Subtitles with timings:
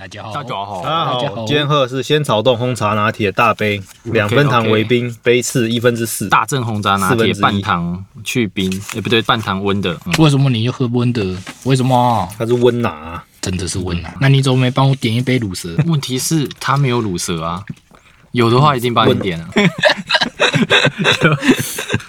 [0.00, 6.26] 大家好，大家好，大家好好，今天喝的是仙草冻红茶拿铁大杯，两分糖为冰，杯次一分之四。
[6.30, 9.92] 大正红茶拿铁半糖去冰，哎、不对，半糖温的。
[10.06, 11.36] 嗯为什么你又喝温的？
[11.64, 12.26] 为什么？
[12.38, 14.10] 它是温拿啊，真的是温拿！
[14.22, 15.76] 那你怎么没帮我点一杯乳蛇？
[15.86, 17.62] 问题是它没有乳蛇啊，
[18.32, 19.48] 有的话一定帮你点了。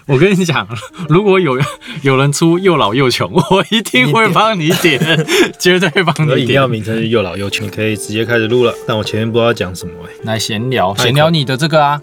[0.08, 0.68] 我跟你讲，
[1.08, 1.58] 如果有
[2.02, 5.00] 有人出又老又穷，我一定会帮你点，
[5.58, 6.68] 绝对帮你我的饮料。
[6.68, 8.74] 名称是又老又穷，可以直接开始录了。
[8.88, 12.02] 但我前面不知道讲什么哎、来闲聊，太闲聊你的这个啊，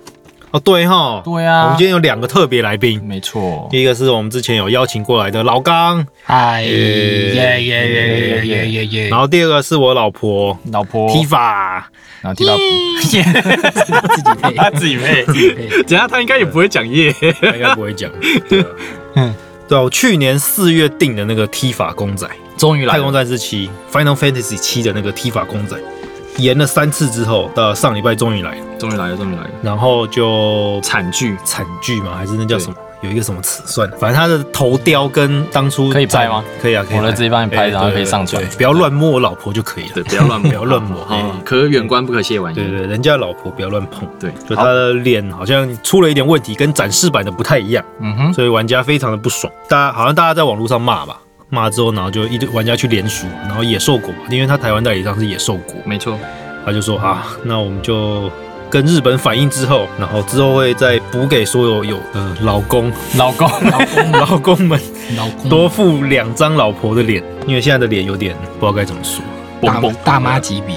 [0.51, 1.65] 哦，对哈，对啊。
[1.65, 9.09] 我们今天有两个特别来宾，没错，第一个是我们之前有邀请过来的老刚，嗨耶耶耶耶耶耶耶！
[9.09, 11.09] 然后第二个是我老婆老婆。
[11.11, 11.83] Tifa，
[12.21, 15.83] 然后提到自己配， 他自己配， 自己配。
[15.83, 17.15] 等下他应该也不会讲耶。
[17.41, 18.11] 他应该不会讲。
[19.15, 19.35] 嗯。
[19.69, 22.27] 对啊，我去年四月订的那个 Tifa 公仔，
[22.57, 25.77] 终于来太空了，战士七 Final Fantasy 七的那个 Tifa 公仔，
[26.39, 32.75] 延了三次之后，到上礼拜终于来了，终于来了，终于来了，然后就惨剧惨剧嘛，还是那叫什么？
[33.01, 36.43] 有一个什么词算了，反正他的头雕跟当初可以拍吗？
[36.61, 36.99] 可以啊，可以。
[36.99, 39.91] 我来直接帮你拍哎然后可以上传不要乱摸我老婆就可以了。
[39.95, 42.69] 对，不要乱 不要乱摸嗯， 可远观不可亵玩焉。
[42.69, 44.09] 对对，人家老婆不要乱碰。
[44.19, 49.53] 对，就他的脸好像出了一点问题，跟展示版的不太一样，嗯哼，所以玩家非常的不爽。
[49.69, 56.19] 大家好像大家在网络上骂吧，骂之后，然后就一堆玩家去联署，然后野兽国嘛，因为他台湾代理商是野兽国，没错，
[56.65, 58.31] 他就说啊，那我们就
[58.69, 64.79] 跟日本反映之后，然后之后会再补给所有有呃老公老公，老公，老公们
[65.17, 69.25] 老公，多付两张老婆的脸，因为现在的脸有点不知道该怎么说，
[69.63, 70.77] 大大妈级别，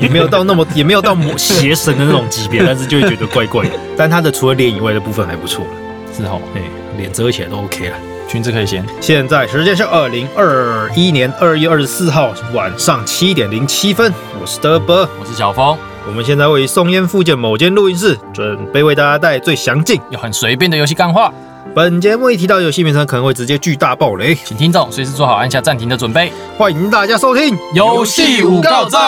[0.00, 3.72] 也没有到那么也没有到魔邪神的那种级别，但是就会觉得怪怪的。
[3.98, 5.70] 但他的除了脸以外的部分还不错了，
[6.16, 6.62] 是哦，哎，
[6.96, 7.96] 脸遮起来都 OK 了。
[8.30, 15.00] 裙子可以先，现在时间是二零二一年二月二十四号晚上七点零七分，我是德伯。
[15.18, 20.00] 我是小峰，我们现在位于松烟附近某间录音室，准备为大家带来最详尽。
[20.10, 21.34] 又很随便的游戏干话，
[21.74, 26.32] 本节目一提到游戏名称，可能会直接巨大爆雷，请听众随时做好按下暂停的准备。
[26.56, 29.00] 欢迎大家收听游戏五告站，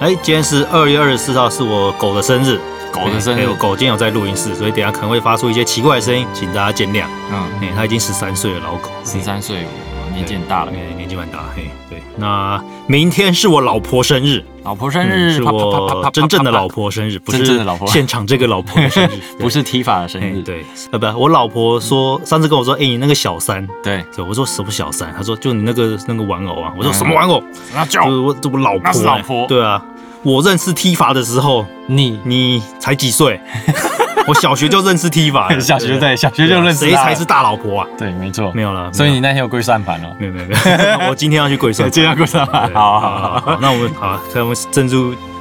[0.00, 2.58] 哎，今天是二月二十四号，是我狗的生日。
[2.92, 7.04] 狗的生日哎我，狗今天有在录音室，所以等下可能会发出一些奇怪的声音，请大家见谅。
[7.32, 9.66] 嗯，哎，它已经十三岁了，老狗，十三岁，
[10.12, 10.72] 年纪很大了。
[10.72, 11.44] 哎，年纪蛮大。
[11.54, 25.14] 嘿，对，那明天是我老婆生日，老婆生嗯日，是我真正的老，婆生日，不是现场这个老婆的生日， 不是 Tifa 的生日，对，呃，不，我老婆说上次跟我说，哎，你那个小三，对，对，我说什么小三？
[25.16, 27.42] 她说就你那个那个玩偶啊，我说什么玩偶？
[27.74, 29.82] 那叫我这我老婆、老婆对啊，
[30.22, 32.20] 我认识踢法的时候，你。
[32.24, 33.40] 你才几岁？
[34.28, 37.86] 我小学就认识踢法了， 小学对小学就认识谁才是大老婆啊？
[37.98, 40.14] 对，没错，没有了，所以你那天有跪算盘哦。
[40.18, 42.66] 没有没有没有， 我今天要去跪算，今天要跪算盘。
[42.68, 44.94] 对好好好那我们好，那我们正式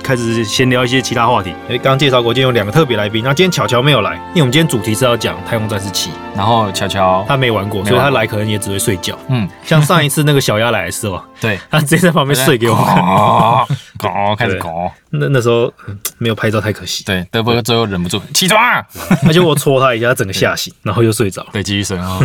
[0.09, 1.53] 开始闲聊一些其他话题。
[1.70, 9.16] 哎，刚刚介绍过，今天有两个特别来宾，那今天巧巧没有来，因为我们今天主题是要讲《太空战士七》，然后巧巧，他没玩过，所以他来可能也只会睡觉。
[9.28, 12.96] 嗯，像上一次那个小鸭来的时候， 对，他直接在旁边睡给我 看。
[12.96, 13.68] 搞
[14.00, 18.59] 搞 开始对搞，那那时候嗯没有拍照太可惜，对，德伯最后忍不住起床，
[19.28, 21.50] 而且我戳他一下，他整个吓醒，然后又睡着了。
[21.53, 22.18] 对，继续睡啊，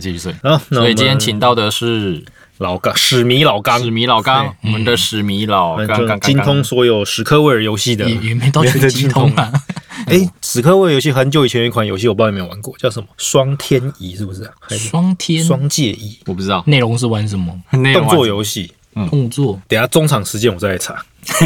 [0.00, 0.32] 继续睡。
[0.32, 2.20] 好，那我们所以今天请到的是
[2.58, 5.78] 老刚史迷老刚，史迷老刚，我们的史迷老
[6.20, 8.16] 精通所有史科威尔游戏的也。
[8.16, 9.52] 也没到全精通啊。
[10.06, 14.48] 哎，史科威尔游戏很久以前有一款游戏，我不知道你有没有玩过，叫什么《双天仪》，是不是？
[14.76, 16.18] 双天双界仪？
[16.26, 17.60] 我不知道内容是玩什么？
[17.70, 18.72] 动作游戏。
[19.10, 21.00] 动作等下中场时间我再来查。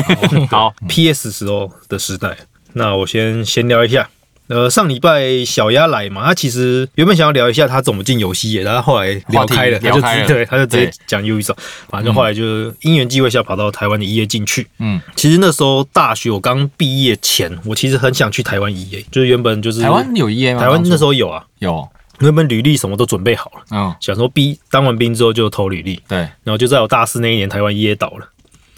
[0.51, 2.35] 好， PS 时候的时代，
[2.73, 4.09] 那我先闲聊一下。
[4.53, 10.27] 呃，上礼拜小鸭来嘛，他其实原本想要聊一下他怎么进游戏业，但他后来聊开了，聊开了。
[10.27, 10.93] 直对，他就直接对。
[11.07, 11.57] 讲 U 一手，
[11.89, 14.69] 反正后来就因缘际会下跑到台湾的 EA 进去。
[14.79, 20.61] 嗯，其实那时候大学我刚毕业前，我其实很想去台湾 EA，就是原本就是台湾有 EA 吗？
[20.61, 21.89] 台湾那时候候有啊，有，
[22.21, 28.29] 原本履历什么都准备好了，嗯，想说毕当完兵之后就投履历，对，然后就在我大四那一年，台湾 EA 倒了，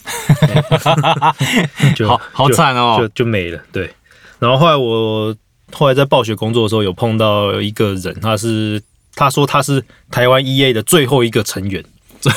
[1.96, 2.96] 就好好就惨哦。
[3.00, 3.60] 就就没了。
[3.72, 3.90] 对，
[4.38, 5.34] 然后后来我
[5.74, 8.80] 后来在暴雪工作的时候，有碰到一个人，他是
[9.14, 11.84] 他说他是台湾 EA 的最后一个成员，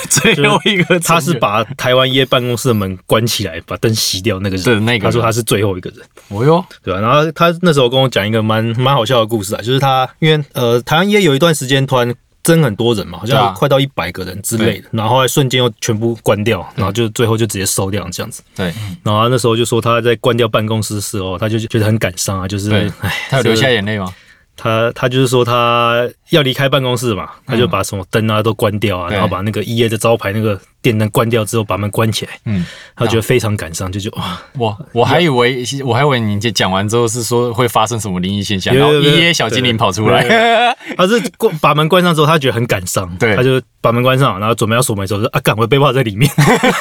[0.10, 4.66] 最最后一个他是把台湾 EA 办公室的门关起来，把灯熄掉那个人。
[4.66, 6.00] 对那个他说他是最后一个人，
[6.30, 12.14] 哦哟，对吧、然后他那时候跟我讲一个蛮蛮好笑的故事啊，就是他因为呃台湾 EA 有一段时间突然
[12.48, 18.42] 增很多人嘛，好像快到一百个人之类的，然后后来瞬间又全部关掉，然后就最后就直接收掉这样子。
[18.56, 18.74] 对，
[19.04, 22.90] 然后他那时候就说他在关掉办公室的时候，他就觉得很感伤啊，就是
[23.30, 24.14] 他有流下眼泪吗？
[24.58, 32.66] 他他就是说他要离开办公室嘛，他就把什么灯啊都关掉啊，对然后把那个 E A 的招牌那个电灯关掉之后，把门关起来，嗯，
[32.96, 40.24] 他觉得非常感伤，就就哇，我我还以为我还以为你讲完之后是说会发生什么灵异现象，然后一夜小精灵跑出来，
[40.98, 43.36] 他是关把门关上之后，他觉得很感伤，对。
[43.36, 46.30] 他就把门关上，然后准备要锁门的时候，说啊，干，我的背包在里面，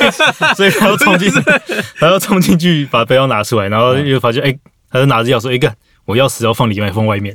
[0.56, 1.40] 所以他要冲进去，
[2.00, 4.56] 他要冲进去把背包拿出来，然后又发现，哎、
[4.90, 5.74] 他就拿着钥匙，哎、干，
[6.06, 7.34] 我钥匙要放里面，还放外面，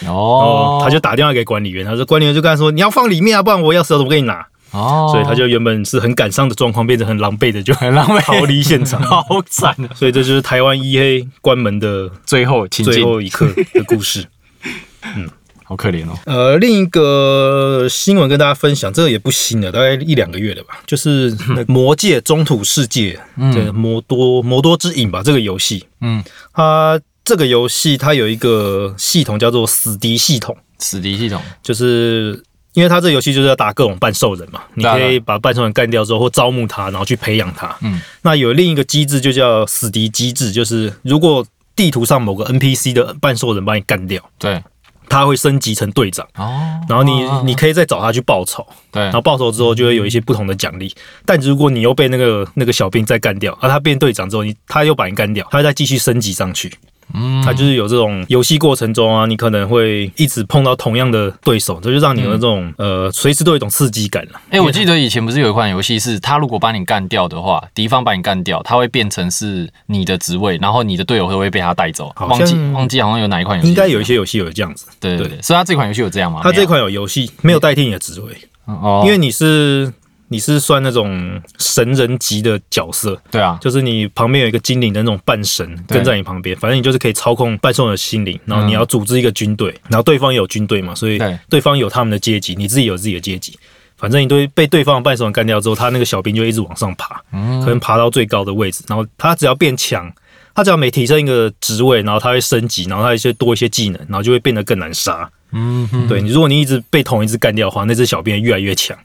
[0.00, 4.46] 然哦他就打电话给管理员，他说管理员就跟他说，你要放里面啊，不然我钥匙要怎么给你拿？
[4.70, 8.20] 哦，所以他就原本是很感伤的状况，变成很狼狈的，就很狼狈。
[8.22, 9.02] 逃离现场。
[9.04, 9.90] 好惨啊！
[9.94, 14.24] 所以这就是台湾一黑关门的最后情最后一刻的故事。
[15.16, 15.28] 嗯
[15.64, 21.34] 好可怜哦，呃，另一个新闻跟大家分享，这个也不新了，大概一两个月了吧，就是
[21.66, 23.18] 《魔界中土世界》
[23.54, 26.22] 这个魔多魔多之影吧，这个游戏，嗯，
[26.52, 32.42] 它这个游戏它有一个系统叫做死敌系统，死敌系统，就是。
[32.74, 37.76] 因为它这个游戏就是要打各种半兽人嘛，你可以把半兽人干掉之后，或招募他，然后去培养他。
[37.82, 41.46] 嗯，那有另一个机制就叫死敌机制，就是如果
[41.76, 44.64] 地图上某个 NPC 的半兽人把你干掉，对，
[45.06, 50.90] 他会升级成队长，哦，然后你你可以再找他去报仇，对然后报仇之后就会有一些不同的奖励。
[51.26, 56.72] 但如果你又被那个那个小兵再干掉，而他变队长之后，你他又把你干掉，他会再继续升级上去。
[57.14, 64.40] 嗯，他就是有这种游戏过程中啊，你可能会一直碰到同样的对手，这就让你有这种、呃随时都有一种刺激感了。
[64.50, 72.12] 哎、我记得以前不是有一款游戏，是他如果把你干掉的话，敌方把你干掉，他会变成是你的职位，然后你的队友会会被他带走。
[72.18, 76.40] 忘记忘记好像有哪一款游戏，应该有一些游戏有这样子，对对对，所以他这款游戏有这样吗？
[76.42, 79.92] 他这款有游戏没有代替你的职位，哦，因为你是
[80.32, 91.38] 你是算那种神人级的角色，对啊，就是你旁边有一个精灵的那种半神跟在你旁边，反正你就是可以操控半兽人的心灵，然后你要组织一个军队，然后对方也有军队嘛，所以对。
[91.50, 93.58] 对方有他们的阶级，你自己有自己的阶级。
[93.98, 97.60] 反正你都被对方的半兽人干掉之后，他那个小兵就一直往上爬，嗯。
[97.60, 100.12] 可能爬到最高的位置，然后他只要变强，
[100.54, 105.30] 他只要每提升一个职位，然后他会升级，然后他一些多一些技能，然后就会变得更难杀。
[105.52, 108.96] 嗯，对你，如果你一直被同一只干掉的话，那只小兵越来越强，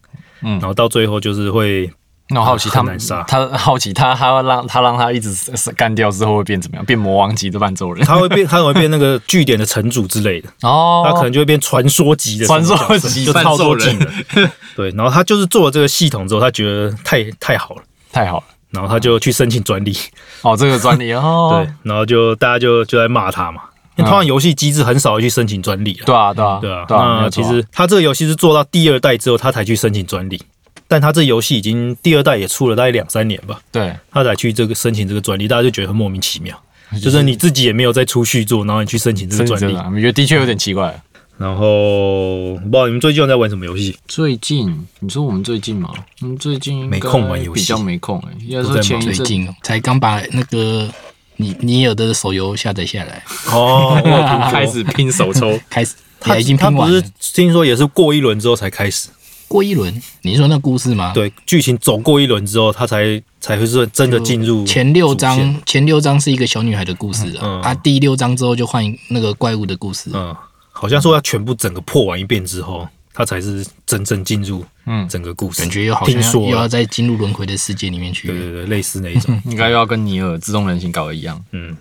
[0.41, 1.91] 嗯然后到最后就是会
[2.29, 2.83] 那我好奇他
[3.27, 5.31] 他好奇他他要让他让他一直
[5.77, 6.83] 干掉之后会变怎么样？
[6.85, 10.49] 变魔王级的伴奏人他会变，他会变那个据点的城主之类的。
[10.67, 13.99] 哦他可能就会变传说级的传说级 就超多技半兽人
[14.35, 14.51] 能。
[14.75, 17.81] 对，然后他就是做了这个系统之后，他觉得太太好了，
[18.11, 19.95] 太好了然后他就去申请专利。
[20.41, 23.61] 哦，这个专利哦， 对，然后就大家就就在骂他嘛。
[23.97, 26.05] 因为通常游戏机制很少会去申请专利了。
[26.05, 30.41] 对啊对啊对啊，对啊，那其实他这个游戏是做到第二代之后，他才去申请专利。
[30.87, 36.57] 但他这游戏已经第二代也出了大概两三年吧，对他才去这个申请这个专利，大家就觉得很莫名其妙。
[37.01, 41.01] 就是你自己也没有再出续作，然后你去申请这个专利我觉得的确有点奇怪。
[41.37, 43.95] 然后不知道你们最近在玩什么游戏？
[44.07, 45.93] 最近你说我们最近吗？
[46.21, 50.89] 我们最近没空玩游戏比较没空哎、应该说前一阵最近才刚把那个
[51.37, 53.99] 你你有的手游下载下来，哦，
[54.51, 57.11] 开始拼手抽，开始他已经他不是拼完了。
[57.33, 59.09] 听说也是过一轮之后才开始，
[59.47, 70.09] 过一轮，你是说那故事吗？，对，剧情走过一轮之后，他才才会是真的进入前六章前六章是一个小女孩的故事啊，第六章之后就换那个怪物的故事。
[70.13, 70.35] 嗯，
[70.71, 72.87] 好像说要全部整个破完一遍之后，
[73.17, 75.59] 他才是真正进入嗯，整个故事。
[75.59, 78.37] 感觉又好像听说又要再进入轮回的世界里面去对。
[78.37, 79.41] 对对，类似那一种。
[79.49, 81.43] 应该又要跟尼尔自动人形搞的一样。
[81.51, 81.75] 嗯，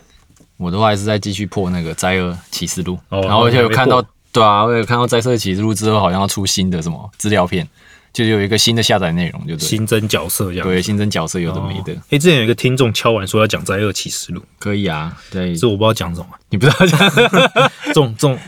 [0.57, 7.69] 我的话还是在继续破那个灾厄启示录，哦然后而且有看到，对啊，我有看到灾厄启示录之后好像要出新的什么资料片，
[8.15, 10.67] 就有一个新的下载内容，就对，新增角色这样。
[10.67, 16.27] 对，新增角色有的哦没的，诶，之前有一个听众敲完说要讲《灾厄启示录可以啊，对》，，这我不知道讲什么。
[16.49, 16.99] 你不知道讲，
[17.89, 18.39] 这种这种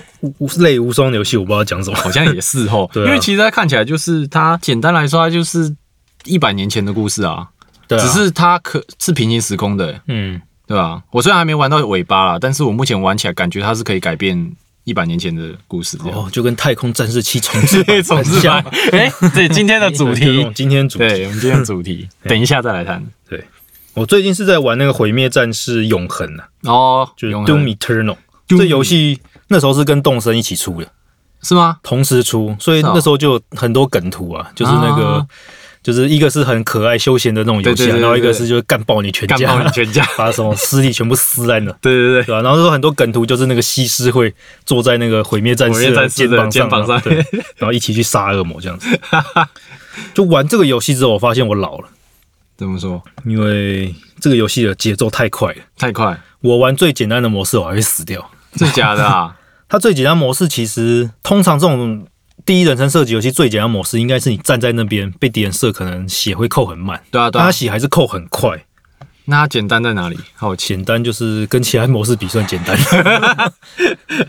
[0.58, 1.96] 类无双的游戏，我不知道讲什么。
[1.96, 5.74] 好像也是哦， 因为其实它看起来就是它简单来说，它就是
[6.24, 7.48] 一百年前的故事啊，
[7.86, 11.02] 对啊，只是它可是平行时空的，嗯，对吧？
[11.10, 14.52] 我虽然还没玩到尾巴啦，但是我目前玩起来感觉它是可以改变
[14.84, 15.96] 一百年前的故事。
[16.04, 18.62] 哦，就跟太空战士七重置版总之很像。
[18.62, 21.08] 吧， 哎，对，今天的主题， 今天主题。
[21.08, 23.04] 对我们今天的主题，等一下再来谈。
[23.28, 23.44] 对。
[23.94, 28.16] 我最近是在玩那个《毁灭战士永恒》啊，哦，就是永 Doom Eternal。
[28.46, 30.88] 这游戏那时候是跟动森一起出的，
[31.42, 31.78] 是吗？
[31.82, 35.26] 同时出，所以那时候就很多梗图啊，就是那个啊。
[35.80, 40.04] 就是一个是很可爱休闲的那种游戏然后一个是就是干爆你全干家，爆你全家！
[40.18, 44.34] 把什么尸体全部撕烂了，对对对，对吧、然后那时候很多梗图就是那个西施会
[44.66, 47.14] 坐在那个毁灭战士的肩膀上，肩膀上对，
[47.56, 48.88] 然后一起去杀恶魔这样子。
[50.12, 51.88] 就玩这个游戏之后，我发现我老了，
[52.56, 53.00] 怎么说？
[53.24, 55.62] 因为这个游戏的节奏太快了。
[55.78, 58.28] 太快，我玩最简单的模式，我还会死掉。
[58.58, 59.36] 真假的啊？
[59.70, 62.06] 它最简单模式其实通常这种
[62.44, 67.52] 第一人称射击游戏最简单模式应该是你站在那边被敌人射，可能血会扣很慢，对啊，对啊但它。
[67.52, 68.64] 血还是扣很快。
[69.26, 70.18] 那它简单在哪里？
[70.34, 70.68] 好奇。
[70.68, 72.74] 简单就是跟其他模式比算简单，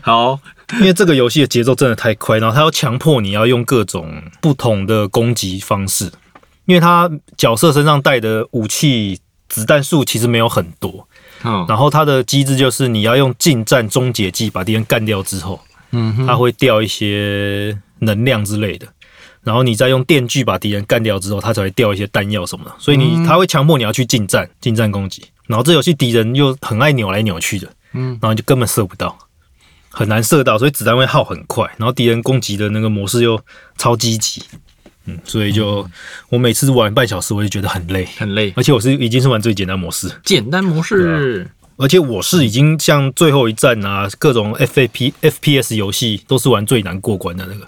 [0.02, 0.38] 好，
[0.74, 6.12] 因为这个游戏的节奏真的太快，然后它要强迫你要用各种不同的攻击方式，
[6.66, 9.18] 因为它角色身上带的武器
[9.48, 11.08] 子弹数其实没有很多，
[11.44, 15.60] 嗯然后它的机制就是你要用近战终结技把敌人干掉之后，
[15.92, 18.86] 嗯，它会掉一些能量之类的。
[19.42, 25.24] 然后你再用电锯把敌人干掉之后，它才会掉一些弹药什么的，所以你它会强迫你要去近战、近战攻击。
[25.46, 29.16] 然后这游戏敌人又很爱扭来扭去的，嗯然后你就根本射不到，
[29.88, 31.64] 很难射到，所以子弹会耗很快。
[31.78, 33.40] 然后敌人攻击的那个模式又
[33.78, 34.42] 超积极，
[35.06, 35.88] 嗯，所以就
[36.28, 38.52] 我每次玩半小时我就觉得很累，很累。
[38.56, 47.66] 而且我是已经是玩最简单模式，简单模式，而且我是已经像最后一战啊，各种 F A P F P S 游戏都是玩最难过关的那个，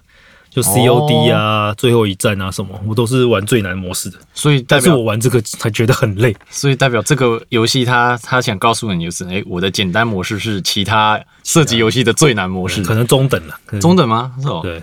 [0.50, 4.18] 就 C O D 啊、最后一战啊什么，我都是玩最难模式的。
[4.34, 4.60] 所以。
[4.60, 6.36] 代但是表我玩这个才觉得很累。
[6.50, 14.34] 所以代表这个游戏它它想告诉你就是，哎、我的简单模式是其他射击游戏的最难模式，可能中等了，中等吗？
[14.42, 14.82] 是哦，对，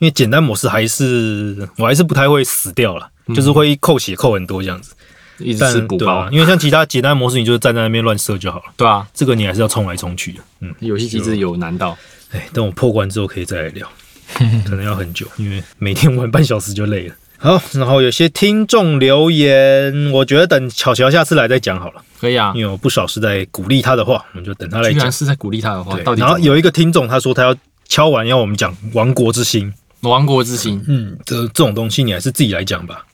[0.00, 4.92] 因为简单模式还是我还是不太会死掉了，就是会扣血扣很多这样子。
[5.38, 8.64] 一直但吃补包啊，，因为像其他简单模式，你就是站在那边乱射就好了。
[8.76, 10.40] 对啊，这个你还是要冲来冲去的。
[10.60, 11.96] 嗯，游戏机制有难到，
[12.32, 13.88] 哎，等我破关之后可以再来聊，
[14.66, 17.14] 可能要很久，因为每天玩半小时就累了。
[17.38, 22.52] 好，然后有些听众留言，我觉得等巧乔下次来再讲好了，可以啊。
[22.54, 25.10] 因为有不少是在鼓励他的话，我们就等他来讲居然。
[25.10, 27.56] 是在鼓励他的话，对到，底然后有一个听众他说他要
[27.88, 33.04] 敲完要我们讲《亡国之心》，亡国之心，嗯，这这种东西你还是自己来讲吧。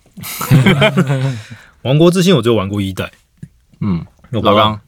[1.83, 3.11] 亡国之心我只有玩过一代，
[3.81, 4.81] 嗯，老刚。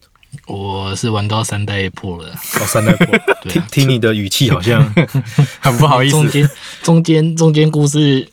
[0.46, 3.06] 我是玩到三代破了，哦三代破，
[3.42, 4.82] 对啊，听听你的语气好像
[5.58, 6.50] 很不好意思，中间
[6.82, 8.28] 中间中间故事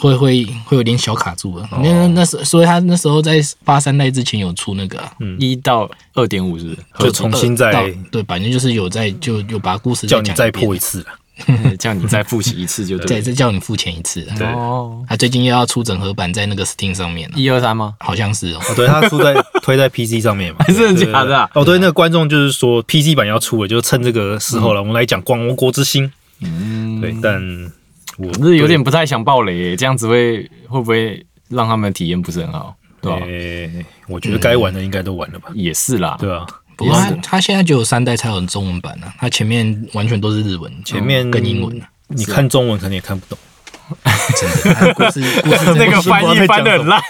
[0.00, 1.68] 会会会有点小卡住了。
[1.80, 4.98] 那、那时所以他那时候在发三代之前有出那个。
[4.98, 10.66] 啊、一到二点五是不就重新到再对，反正就是有在就有把故事叫你再讲一遍。
[10.66, 11.06] 破一次了。
[11.46, 13.22] 是叫你再复习一次就再对。
[13.22, 14.34] 再叫你付钱一次啊。
[14.38, 17.94] 对哦，他最近又要出整合版在那个 Steam 上面了，一二三吗？
[18.00, 18.60] 好像是哦。
[18.60, 26.04] 哦，对，他出在 推在 PC 上面嘛，还 是真的假的啊对对对哦，对，那个观众就是说 PC 版要出了，就趁这个时候了，我们来讲《光王国之心》。
[26.40, 27.40] 嗯，对，但
[28.16, 32.74] 我不是有点不太想爆雷耶，这样子会会不会让他们体验不是很好？
[33.00, 33.18] 对吧？
[33.26, 36.44] 诶，我觉得该玩的应该都玩了吧，也是啦，对啊，
[36.78, 43.36] 不过他他现在只有三代才有中文版啊，他前面完全都是日文，前面跟英文啊，你看中文可能也看不懂。
[44.36, 44.74] 真的。
[44.74, 45.20] 他故事
[45.76, 47.02] 那个翻译翻的很烂，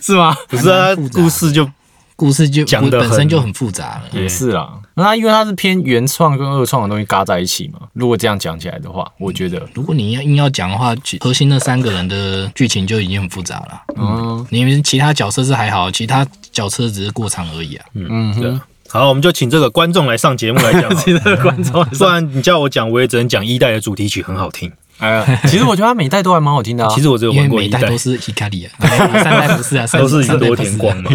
[0.00, 0.36] 是吗？
[0.48, 1.68] 不是啊故事就
[2.14, 4.02] 故事就讲的本身就很复杂了。
[4.12, 7.80] 也是啦，那它因为它是偏原创跟二创的东西嘎在一起嘛。
[7.94, 13.82] 如果这样讲起来的话，我觉得，如果你要硬要讲的话，其核心那三个人的剧情就已经很复杂了。
[13.96, 17.86] 嗯你们其他角色是还好，其他角色只是过场而已啊。
[17.94, 18.60] 嗯哼。
[18.88, 24.72] 好，我们就请这个观众来上节目来讲好了，其他的观众，不然你叫我讲，我也只能讲一代的主题曲很好听。
[24.98, 26.90] 哎呀， 其实我觉得它每代都还蛮好听的啊。
[26.94, 28.72] 其实我只有玩过一代每 代 都，是 Hikari 啊，
[29.22, 31.10] 三代不是啊，三都是宇多三代不是啊田光嘛。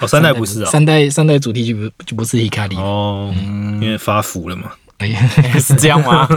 [0.00, 0.70] 哦，三代不是啊。
[0.70, 2.76] 三代三代主题曲不就不是 Hikari？
[2.78, 3.32] 哦，
[3.80, 4.72] 因为发福了嘛。
[4.98, 5.20] 哎呀，
[5.60, 6.28] 是这样吗？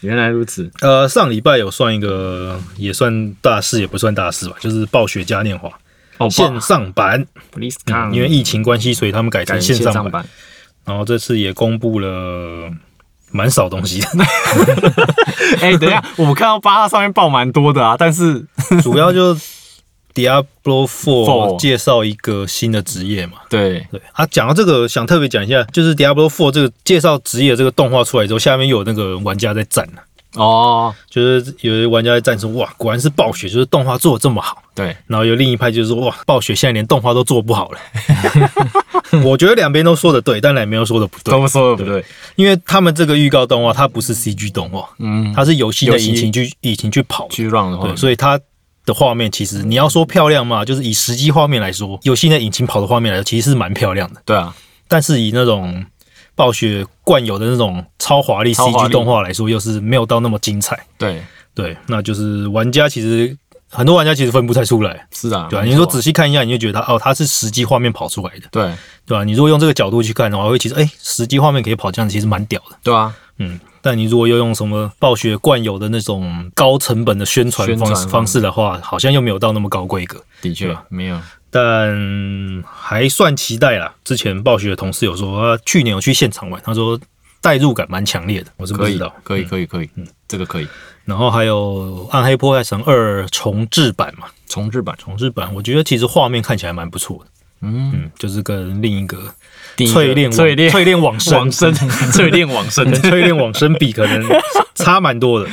[0.00, 0.70] 原来如此。
[0.80, 5.68] 呃，上礼拜有算一个，也算大事，也不算大事吧，就是暴雪嘉年华
[6.18, 7.26] 哦线上版。
[8.12, 10.24] 因为疫情关系，所以他们改改成成线上版。
[10.84, 12.70] 然后这次也公布了
[13.30, 14.08] 蛮少东西的，
[15.62, 18.44] 哎，等一下，我看到巴拉上面报蛮多的啊，但是
[18.82, 19.34] 主要就
[20.12, 20.42] Diablo
[20.90, 23.34] Four Four 介绍一个新的职业嘛。
[23.48, 30.02] 对，对啊，讲到这个，想特别讲一下，就是 Diablo Four 这个介绍职业这个动画出来之后，下面又有那个玩家在赞了，
[30.34, 34.62] 哦，就是有些玩家在赞说，哇，果然是暴雪，就是动画做的这么好。
[34.74, 37.78] 对，然后有另一派就是说，哇，暴雪现在连动画都做不好了。
[39.24, 42.02] 我觉得两边都说的对，但两边都说的不对，都说的不对，
[42.36, 47.88] 因为他们这个预告动画它不是 CG 动画，嗯，它是游戏的引擎去引擎去跑，去 run 的话。
[47.88, 48.40] 对，，所以它
[48.86, 54.22] 的画面其实你要说漂亮嘛，就是以实际画面来说，游戏的引擎跑的画面来说，其实是蛮漂亮的。
[54.24, 54.54] 对啊，
[54.88, 55.84] 但是以那种
[56.34, 60.78] 暴雪惯有的那种超华丽 CG 动画来说，又是没有到那么精彩。
[60.98, 61.22] 对，
[61.54, 63.36] 对，那就是玩家其实
[63.68, 68.72] 很多玩家其实分不太出来，是啊，对啊、你说仔细看一下，你就觉得它哦，它是实际画面跑出来的，对。
[69.04, 72.76] 对吧、你如果用这个角度去看的话，会其实哎，实际画面可以跑这样子，其实蛮屌的。
[72.84, 78.08] 对啊，嗯，但你如果又用什么暴雪惯有的那种高成本的宣传宣传方式。
[78.08, 80.22] 方式的话，好像又没有到那么高规格。
[80.40, 81.20] 的确没有，
[81.52, 83.94] 但还算期待啦。
[84.02, 86.98] 之前暴雪的同事有说，他去年有去现场玩，他说
[87.42, 90.66] 代入感蛮强烈的，我是不可以知道。，可以，可以，可以，嗯，这个可以。
[91.04, 94.14] 然后还有《暗黑破坏神二》重置版。
[94.18, 97.30] 嘛，重置版，重置版我觉得其实画面看起来蛮不错的，
[97.60, 99.18] 嗯，嗯，就是跟另一个
[99.76, 101.36] 第一个淬炼淬炼淬炼往生。
[101.36, 104.24] 往生，淬炼往生， 淬炼往生比可能
[104.74, 105.50] 差蛮多的。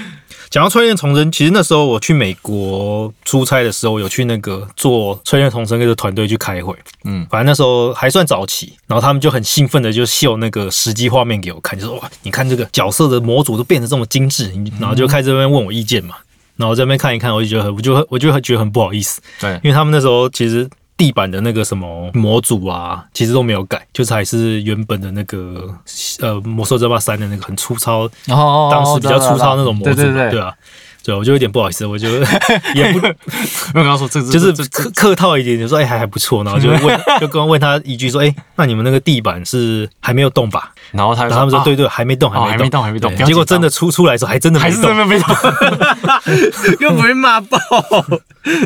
[0.50, 6.76] 讲到淬炼重生，其实那时候我去美国出差的时候，有去那个做淬炼重生那个团队去开会。
[7.04, 16.16] 嗯，反正那时候还算早期，然后他们就很兴奋的就秀那个实际画面给我看，就说哇，你看这个角色的模组都变得这么精致，然后就开始在那边问我意见嘛。
[16.58, 25.74] 然后在那边看一看，我就觉得很，我就我就觉得很不好意思，对，因为他们那时候其实地板的那个什么模组啊，其实都没有改，就是还是原本的那个
[26.20, 30.54] 呃魔兽争霸三的那个很粗糙，当时比较粗糙那种模组，对对对，对啊，
[31.04, 32.08] 对，我就有点不好意思，我就
[32.76, 33.08] 也不没
[33.76, 40.72] 有跟他说就是客客套一点，就说哎还还不错，然后就问 就刚问他一句说，哎，那你们那个地板是还没有动吧？
[40.92, 44.72] 然后他然后他们说啊对对，还没动，哦还没没动还没动结果真的出出来的时候，还真的没动。
[44.72, 45.36] 还是真，的没动，
[46.82, 47.58] 又不会骂爆，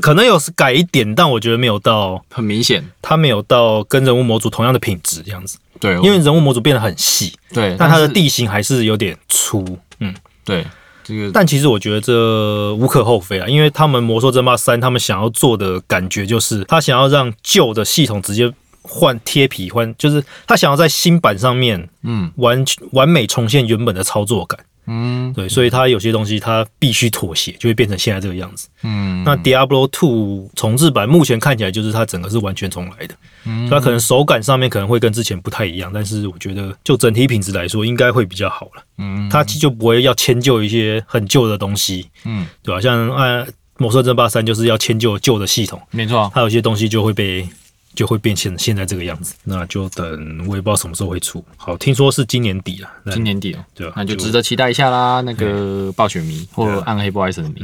[0.01, 10.13] 可能有是改一点，但我觉得没有到， 很明显，它没有到跟人物模组同样的品质这样子，对，因为人物模组变得很细，对，但它的地形还是有点粗，嗯。
[10.45, 10.65] 对
[11.03, 24.59] 这个但其实我觉得这无可厚非啊，因为他们《魔兽争霸三》他们想要做的感觉就是，他想要让旧的系统直接换贴皮换，就是他想要在新版上面嗯完完美重现原本的操作感。
[24.87, 25.31] 嗯。
[25.33, 28.67] 对，所以它有些东西它必须妥协，就会变成现在这个样子。
[28.83, 33.69] 嗯，那 Diablo Two 重置版目前看起来就是它整个是完全重来的，嗯。
[33.69, 38.83] 它可能手感上面可能会跟之前不太一样，但是我觉得就整体品质来说应该会比较好了。
[38.97, 39.29] 嗯。
[39.29, 42.45] 它就不会要迁就一些很旧的东西，嗯。
[42.61, 43.45] 对吧、像呃
[43.77, 47.47] 《魔兽争霸三》就是要迁就旧的系统，没错，它有些东西就会被
[47.95, 49.35] 就会变现现在这个样子。
[49.43, 50.05] 那就等
[50.47, 51.43] 我也不知道什么时候会出。
[51.57, 55.21] 好，听说是今年底了，那今年底哦，对吧、那就值得期待一下啦。
[55.21, 57.61] 那个暴雪迷或暗黑破坏神迷，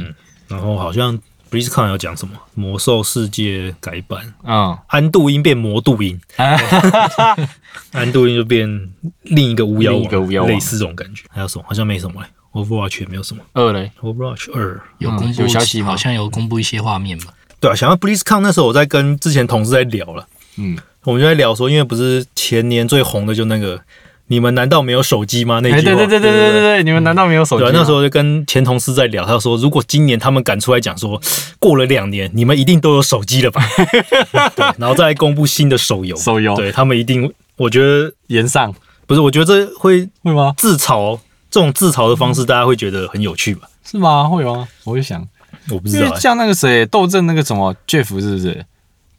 [0.48, 1.17] 然后好像
[1.51, 6.19] BlizzCon 要讲什么魔兽世界改版，嗯，安度因变魔度因，
[7.91, 8.91] 安度因就变
[9.24, 11.23] 另一个巫妖另一个巫妖王，类似这种感觉。
[11.30, 11.65] 还有什么？
[11.67, 12.27] 好像没什么嘞。
[12.51, 13.43] Overwatch 也没有什么。
[13.54, 17.32] 二嘞，Overwatch 二，嗯有公布有消息吗好像有公布一些画面吧？
[17.60, 20.26] 对啊，想要 please come 那时候我在跟之前同事在聊了，
[20.58, 23.80] 嗯，我们就在聊说，因为不是前年最红的就那个，
[24.28, 25.60] 你们难道没有手机吗？
[25.62, 27.65] 那句对对对对对对对，你们难道没有手机？
[27.74, 31.22] 那时候就跟前同事在聊，他说如果今年他们敢出来讲说，
[31.60, 33.52] 过了两年你们一定都有手机了，
[34.56, 38.74] 对，然后再公布新的手游，手游，对他们一定，我觉得延上
[39.06, 40.54] 不是，我觉得这会会吗？
[40.58, 41.19] 自嘲
[41.52, 43.67] 这种自嘲的方式，大家会觉得很有趣吧？
[43.84, 44.24] 是吗？
[44.30, 44.67] 会吗？
[44.86, 45.28] 我就想。
[45.71, 48.65] 我不知道欸，像那个谁，斗争那个什么 Jeff 是不是？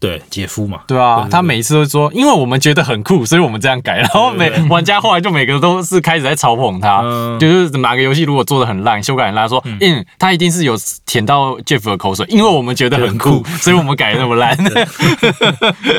[0.00, 3.98] 对，姐夫嘛，对啊，他每次都说，因为我们觉得很酷，所以我们这样改。
[3.98, 7.38] 然后每玩家后来就每个都是开始在嘲讽他，嗯。
[7.38, 14.56] 就是哪个游戏如果做的很烂，修改很烂，说嗯，他一定是有舔到 Jeff 的口水，因为我们觉得很酷，所以我们改的那么烂。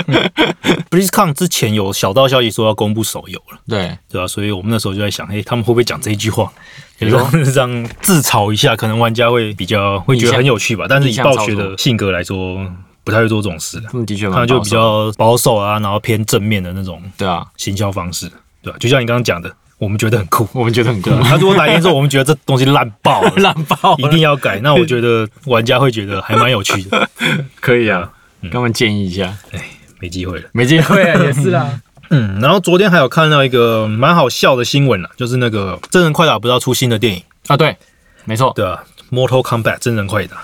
[0.89, 3.59] BlizzCon 之前有小道消息说要公布手游了。
[3.67, 6.51] 对，对啊、所以我们那时候就在想，诶，他们会不会讲这一句话，
[6.97, 10.85] 比如让让自嘲一下，可能玩家会比较会觉得很有趣吧。
[10.89, 12.65] 但是以暴雪的性格来说，
[13.03, 21.09] 不太会做这种事，他们的确他们就比较保守啊，然后偏正面的那种对啊，行销方式，对吧、就像你刚刚讲的，我们觉得很酷，我们觉得很酷。
[21.23, 27.09] 他如果哪天说我们觉得这东西烂爆了，烂爆一定要改，那我觉得玩家会觉得还蛮有趣的。
[27.59, 28.11] 可以啊，
[28.41, 29.61] 跟他们建议一下，哎
[29.99, 30.49] 没机会了。
[30.51, 31.81] 没机会啊， 也是啊。
[32.09, 37.23] 嗯，然后昨天还有看到一个蛮好笑的新闻了，就是那个真人快打不知道出新的电影。
[37.47, 37.77] 啊，对，
[38.25, 40.43] 没错，对啊，Mortal Kombat 真人快打，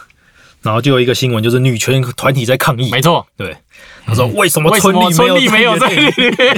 [0.62, 3.26] 然后就有一个新闻，就是女权团体在抗议，没错。
[3.38, 3.56] 对，
[4.08, 6.58] 他说为什么村里村里没有在里里面？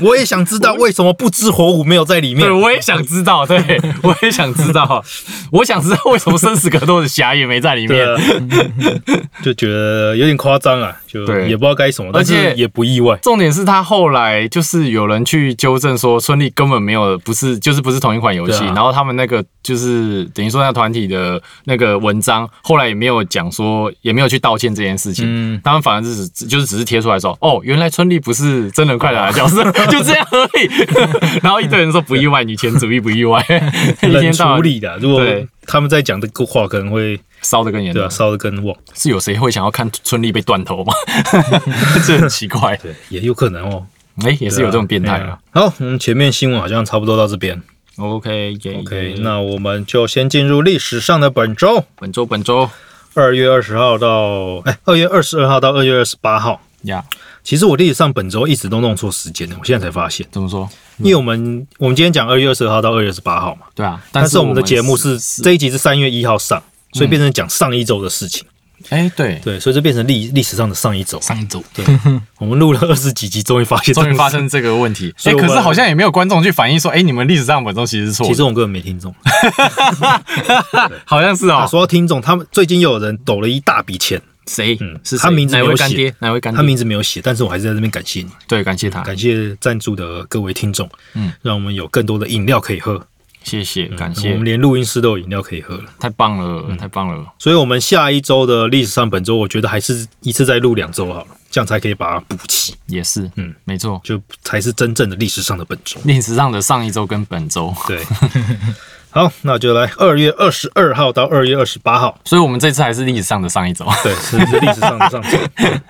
[0.04, 2.52] 我也想知道为什么不知火舞没有在里面对，。
[2.52, 5.02] 我也想知道，对我也想知道，
[5.50, 8.06] 我想知道为什么生死格斗的侠也没在里面。
[9.42, 13.16] 就觉得有点夸张啊，就对也不知道该什么，但而且也不意外。
[13.22, 30.68] 重点是他后来就是有人去纠正说，春丽根本没有不是就是不是同一款游戏，啊然后他们那个就是等于说那团体的那个文章后来也没有讲说，也没有去道歉这件事情，嗯他们反而是只就是只是贴出来说，哦，原来春丽不是真人快打的角色， 就这样而已。
[31.42, 33.44] 然后一堆人说不意外，女权主义不意外，
[34.02, 35.24] 一冷天到晚处理的，如果
[35.66, 38.08] 他们在讲这个话，可能会烧的更严重对啊，。
[38.10, 38.76] 烧得更旺。
[38.94, 40.92] 是有谁会想要看春丽被断头吗？
[42.06, 42.76] 这很奇怪。
[42.76, 43.86] 对，也有可能哦。
[44.24, 45.62] 哎、也是有这种变态啊啊。。
[45.62, 47.62] 好，嗯，前面新闻好像差不多到这边。
[47.96, 51.84] OK OK，那我们就先进入历史上的本周。
[51.96, 52.68] 本周本周
[53.14, 57.04] 二月二十号到哎，二月二十二号到二月二十八号，呀，
[57.44, 60.68] 其实我历史上本周一直都弄错时间的，我现在才发现，怎么说？
[60.98, 68.46] 因为我们我们今天讲二月二十号到二月二十八号嘛，对啊，但是我们的节目是是这一集是三月一号上，所以变成讲上一周的事情。
[68.90, 71.20] 哎，对，对，所以就变成历历史上的上一周。
[71.20, 71.84] 上一周对，
[72.38, 74.14] 我们录了二十几集，终于发现终于。
[74.14, 75.08] 发生这个问题。
[75.10, 79.14] 哎，所以可是好像也没有观众去反映说，哎，你们历史上本周其实是错的，其实我们根本没听众。
[81.04, 81.68] 好像是啊，哦。
[81.68, 84.76] 说到听众，他们最近又有人抖了一大笔钱，谁？
[84.80, 86.14] 嗯是他名字哪没有写位干爹？
[86.18, 86.56] 哪位干爹？
[86.56, 93.04] 他名字没有写，但是我还是在这边感谢你，对，感谢他，感谢赞助的各位听众，嗯，让我们有更多的饮料可以喝。
[93.44, 95.84] 谢谢，感谢我们，连录音师都有饮料可以喝了。
[95.98, 97.24] 太棒了，太棒了。
[97.38, 106.00] 所以，我们下一周的历史上本周，我觉得还是一次再录两周好了，这样才可以把它补齐，也是，嗯嗯，没错，就才是真正的历史上的本周。
[106.04, 108.02] 历史上的上一周跟本周，对，
[109.10, 113.84] 好，那就来二月二十二号到二月二十八号，所以我们这次还是历史上的上一周。
[114.02, 115.38] 对，是是历史上的上周。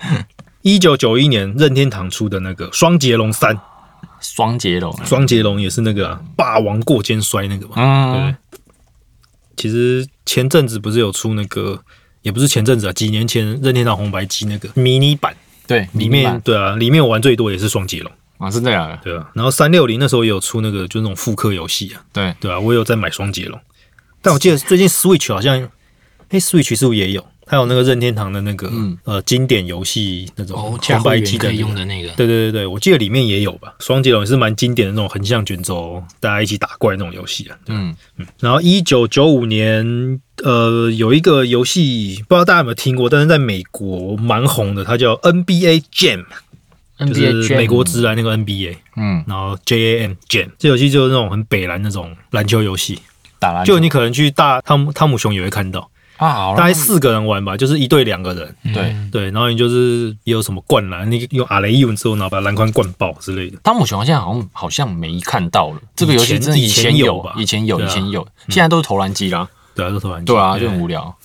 [0.61, 3.53] 一九九一年任天堂出的那个《双截龙三》，
[4.23, 7.73] 双截龙，双截龙也是那个啊、霸王过肩摔那个嘛。
[7.75, 8.35] 嗯，对
[9.55, 11.79] 其实前阵子不是有出那个，
[12.23, 15.35] 也不是前阵子啊，几年前任天堂红白机那个迷你版，
[15.67, 19.29] 对，里面对啊，里面我玩最多也是双截龙，啊是这样的，对啊。
[19.33, 23.59] 然后三六零那时候也有出那个，就那种复刻游戏啊，对，对啊，我也有在买双截龙，
[24.21, 25.69] 但我记得最近 Switch 好像，
[26.29, 27.25] 哎，Switch 是不是也有？
[27.45, 28.97] 它有那个任天堂的那个、嗯。
[29.05, 31.59] 呃经典游戏那种红白机的那个。
[31.59, 33.73] 用的那个，对对对对，我记得里面也有吧。
[33.79, 37.57] 双截龙也是蛮经典的那种横向卷轴，大家一起打怪那种游戏啊。
[37.67, 37.95] 嗯，
[38.39, 46.25] 然后一九九五年，呃，有一个游戏不知道大家有没有听过，但是在美国蛮红的，它叫 NBA Jam，
[46.99, 52.99] 就是美国直男那个 NBA，嗯，然后 J A M Jam 这游戏就是那种很北蓝那种篮球游戏，
[53.39, 53.73] 打篮球。
[53.73, 55.89] 就你可能去大汤姆汤姆熊也会看到，
[56.27, 63.57] 啊，大概四个人玩吧，就是一队两个人，对，对，然后你就是也有什么灌篮，你用阿雷用之后，然后把篮筐灌爆之类的。
[63.63, 67.85] 汤姆熊现在好像好像没看到了，这个游戏真的以前有前有吧以前有，啊。
[67.85, 71.15] 以前有，现在都是投篮机啦，对啊，都投篮机，对啊，就很无聊。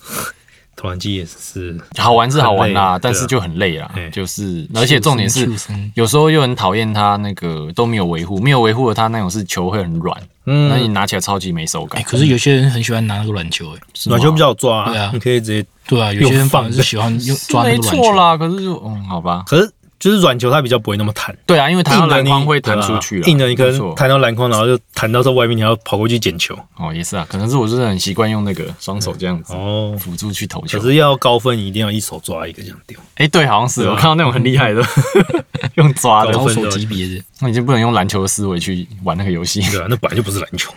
[0.79, 5.45] 投篮机也是，好玩是好玩啦，但是就很累啦对，就是而且重点是
[5.93, 10.15] 有时候又很讨厌它那个都没有维护，没有维护的它那种是球会很软，
[10.45, 12.01] 那你嗯，拿起来超级没手感。
[12.01, 12.05] 哎，。
[12.07, 15.09] 可是有些人很喜欢拿那个软球，哎，软球比较好抓、对啊。
[15.13, 26.57] 你可以直接，对啊，有些人反而是喜欢用抓那没个软球，错啦，可是就嗯，好吧，可是就是软球它比较不会那么弹，对啊，因为弹到篮筐会弹出去啦硬的你可能弹到篮筐，然后就弹到这外面，你还要跑过去捡球。
[26.77, 30.85] 哦，也是啊，可能是我就是很习惯用那个双手这样子哦，辅助去投球可。
[30.85, 32.97] 是要高分，你一定要一手抓一个这样丢。
[33.15, 34.81] 哎，对，好像是啊我看到那种很厉害的，
[35.75, 39.61] 用抓的高，手分级别的，那已经不能用篮球的思维去玩那个游戏。
[39.63, 40.71] 对啊，那本来就不是篮球。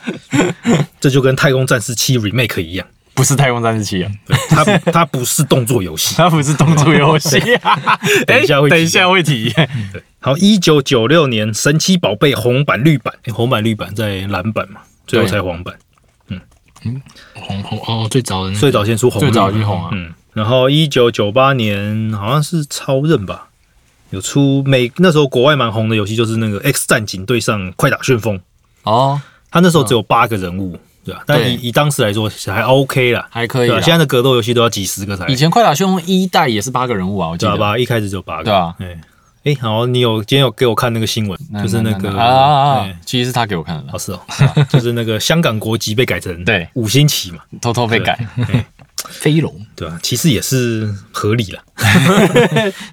[1.00, 6.14] 这就跟《太空战士七 Remake》一样，不是太空战士七啊，对它它不是动作游戏。
[6.20, 7.98] 它不是动作游戏啊。
[8.28, 9.52] 等一下会等一下会提。
[10.20, 15.74] 好，一九九六年《神奇宝贝》红版、绿版，红版、绿版在蓝版嘛，最后才黄版，
[16.28, 16.40] 嗯。
[17.34, 19.18] 红红哦，最早的最早先出红。
[19.18, 19.88] 最早嘛就红啊。
[19.92, 23.48] 嗯，然后一九九八年好像是超任吧，
[24.10, 28.38] 有出美那时候国外蛮红的游戏，就是那个《X 战警对上快打旋风》，
[28.82, 33.80] 哦，他那时候只有八个人物，对吧、但以以当时来说还 OK 啦，还可以啦。
[33.80, 37.52] 现在的格斗游戏都要几十个才，以前快打旋风一代也是八个人物啊，我记得。
[37.52, 37.78] 对吧？
[37.78, 38.98] 一开始就八个，对啊哎
[39.44, 42.98] 哎，好，你有今天有给我看那个新闻，就是那个啊啊啊哎！
[43.06, 44.20] 其实是他给我看的哦，是哦
[44.68, 48.18] 就是那个香港国籍被改成对五星旗嘛，偷偷被改。
[49.08, 51.62] 飞龙，对啊，其实也是合理了。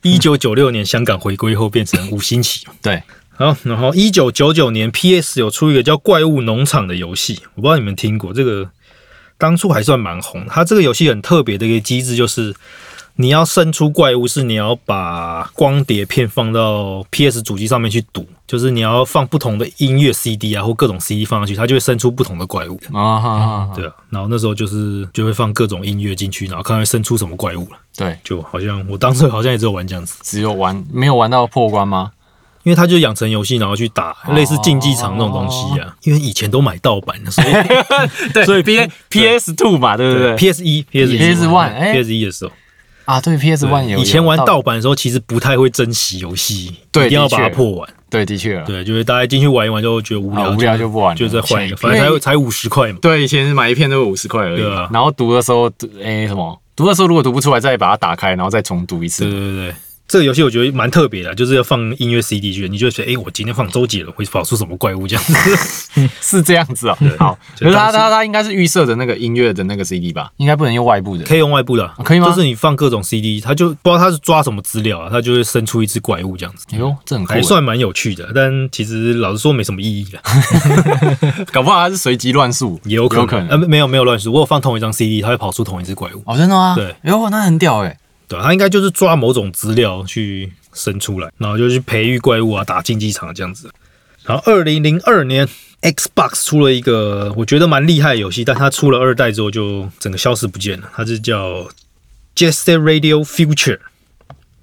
[0.04, 2.74] 一九九六年香港回归后变成五星旗嘛。
[2.84, 3.02] 对，
[3.36, 8.70] 好，然后一九九九年 PS 有出一个叫《怪物农场》的游戏，我不知道你们听过这个，
[9.38, 10.46] 当初还算蛮红。
[10.48, 12.54] 它这个游戏很特别的一个机制就是。
[13.16, 22.80] 你要生出怪物，是你要把光碟片放到 PS 主机上面去读，就是你要放不同的音乐 CD 啊，或各种 CD 放上去，它就会生出不同的怪物。
[22.92, 27.78] 啊哈哈，对啊，然后那时候就是就会放各种音乐进去，然后看会生出什么怪物了。
[27.96, 32.12] 对，就好像我当时好像也只有玩这样子，只有玩没有玩到破关吗？
[32.64, 35.96] 因为它就养成游戏，然后去打类似竞技场那种东西啊。
[36.04, 37.48] 因为以前都买盗版的，所以
[38.34, 42.52] 对， 所以 P PS Two 嘛，对不对？PS 一、PS 一、PS One，哎 PS 一的时候，
[43.06, 47.90] 啊，对 PS One 有以前玩有盗版的时候，其实不太会珍惜游戏，对一定要把它破完。
[48.10, 48.66] 对，的确了。
[48.66, 53.00] 对，就是大家进去玩一玩就觉得无聊，啊无聊就不玩了就再换一个，反正才才五十块嘛。
[53.02, 54.62] 对，以前买一片都有五十块而已。
[54.92, 56.60] 然后读的时候，读哎、什么？
[56.76, 59.32] 读的时候如果读不出来，再把它打开，然后再重读一次对。
[59.32, 59.76] 对对对，
[60.08, 65.34] 这个游戏我觉得蛮特别的，就是要放音乐 CD 去，你就会觉得，哎、我今天放周杰伦会跑出什么怪物这样子。
[66.22, 66.98] 是这样子哦。
[67.18, 70.30] 好，可就是他他他应该是预设的那个音乐的那个 CD 吧？
[70.38, 71.24] 应该不能用外部的。
[71.24, 76.66] 可以用外部的啊、可以吗就是你放各种 CD，他就不知道他是抓什么资料啊，他就会生出一只怪物这样子。
[76.72, 80.22] 哎呦，这很还算蛮有趣的，但其实老实说没什么意义的，
[81.52, 83.48] 搞不好他是随机乱数，也有可能。
[83.48, 86.22] 呃，没有没有乱数，我有放同一张 CD，他会跑出同一只怪物。
[86.26, 86.76] 哦，真的吗？
[86.78, 87.98] 对哎呦，那很屌哎。
[88.34, 93.70] 对啊，它应该就是抓某种资料去生出来，然后就去培育怪物啊，打竞技场这样子。
[94.24, 95.48] 然后二零零二年
[95.82, 100.90] ，Xbox 出了一个我觉得蛮厉害的游戏，但它出了二代之后就整个消失不见了。
[100.96, 101.68] 它是叫
[102.36, 103.80] Jet Set Radio Future，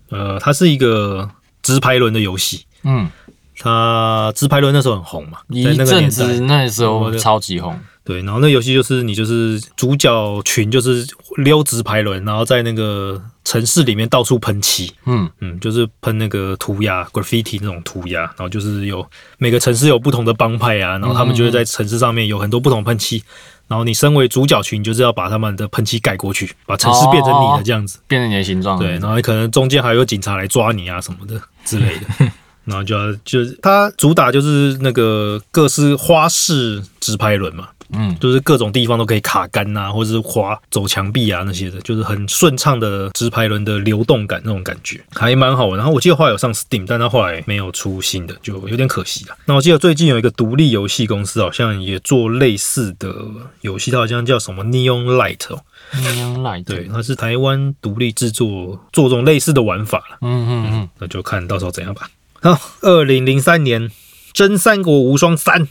[0.09, 1.31] 呃，它是一个
[1.63, 2.65] 直排轮的游戏。
[2.85, 3.11] 嗯，
[3.59, 7.79] 它直排轮那时候很红嘛，在一阵子代，那时候超级红。
[8.11, 23.23] 对，然后那游戏就是你就是主角群就是溜直排轮，然后在那个城市里面到处喷漆，嗯，嗯，就是喷那个涂鸦 graffiti 那种涂鸦，然后就是有每个城市有不同的帮派啊，然后他们就会在城市上面有很多不同喷漆，
[23.69, 28.01] 然后你身为主角群，就是要把他们的喷漆盖过去，把城市变成你的这样子。
[28.09, 28.77] 变成你的形状。
[28.77, 32.33] 对，然后你可能中间还有警察来抓你啊什么的之类的。
[32.65, 45.77] 然后就要就是它主打就是那个各式花式直排轮嘛，嗯，就是各种地方都可以卡杆啊，或者是滑走墙壁啊那些的，就是很顺畅的直排轮的流动感那种感觉，还蛮好玩。
[45.77, 49.37] 然后我记得后来有上 Steam，但它后来没有出新的，就有点可惜了。
[49.45, 53.15] 那我记得最近有一个独立游戏公司好像也做类似的
[53.63, 55.61] 游戏，它好像叫什么 Neon Light 哦
[55.95, 56.65] ，Neon Light。
[56.65, 62.09] 对，，它是台湾独立制作做这种类似的玩法了，嗯嗯嗯，那就看到时候怎样吧。
[62.43, 63.89] 好，二零零三年
[64.33, 65.63] 《真三国无双三》。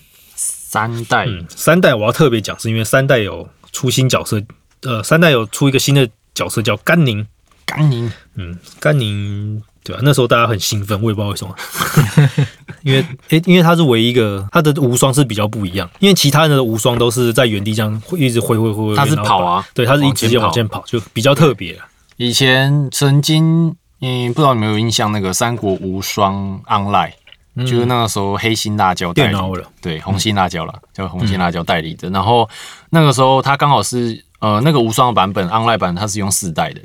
[0.69, 1.25] 三代。
[1.25, 4.39] 嗯，三代我要特别讲，是因为三代有出新角色，
[4.83, 7.25] 呃，三代有出一个新的角色叫甘宁，
[7.65, 11.55] 甘宁，嗯，甘宁对吧、那时候大家很兴奋，我也不知道为什么，
[12.83, 21.87] 因为诶、因为他是唯一一个他的无双是比较不一样，因为其他人的无双都是在原地这样会一直挥挥挥挥，他是跑啊对，他是一直接往前跑，就比较特别啊。
[22.17, 27.09] 以前曾经，嗯，不知道你们有没有印象，那个《三国无双 Online》。
[27.65, 29.37] 就是那个时候黑心辣椒代理
[29.81, 32.09] 对，红心辣椒了，叫红心辣椒代理的。
[32.09, 32.47] 然后
[32.89, 36.81] 那个时候它刚好是呃那个无双的版本 online 版，它是用四代的，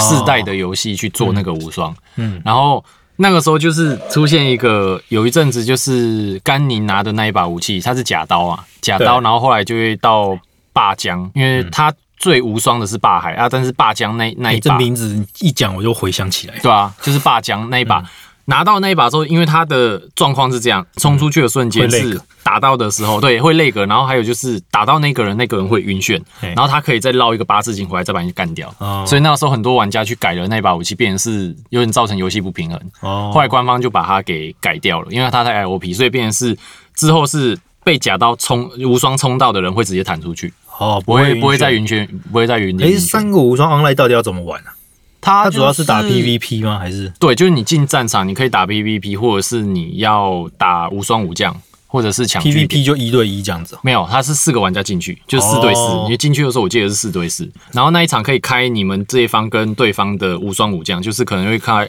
[0.00, 1.94] 四代的游戏去做那个无双。
[2.16, 2.84] 嗯，然后
[3.16, 10.38] 那个时候就是出现一个有一阵子就是甘宁拿的那一把武器，它是假刀啊，假刀，然后后来就会到
[10.72, 18.04] 霸江，因为他最无双的是霸海啊，但是霸江那那哎、一把，这名字一讲我就回想起来，对啊，就是霸江那一嗯把。
[18.48, 28.74] 拿到那一把之后，因为他的状况是这样，冲出去的瞬间是打到的时候，对，会累个，然后还有就是打到那个人，那个人会晕眩，然后他可以再绕一个八字形回来，再把你干掉。
[28.78, 32.80] 哦所以那个时候很多玩家去改了那把武器，变成是有点造成游戏不平衡。
[33.00, 36.56] 哦后来官方就把它给改掉了，因为它太 IOP，所以变成是
[36.94, 41.72] 之后是被假刀冲无双冲到的人会直接弹出去，哦，不会不会在在。
[41.72, 42.96] 云圈，不会在云哎、里。
[42.96, 44.72] 三个无双 online 到底要怎么玩啊？
[45.20, 46.78] 它它主要是打 PVP 吗？
[46.78, 51.54] 还是对，就是你进战场，你可以打 PVP，或者是你要打无双武将，
[51.86, 53.78] 或者是抢 PVP 就一对一这样子哦？
[53.82, 57.50] 没有，它是四个玩家进去，就四对四、哦你进去的时候，我记得是四对四。
[57.72, 61.88] 然后那一场可以开你们这一方跟对方的无双武将，就是可能会开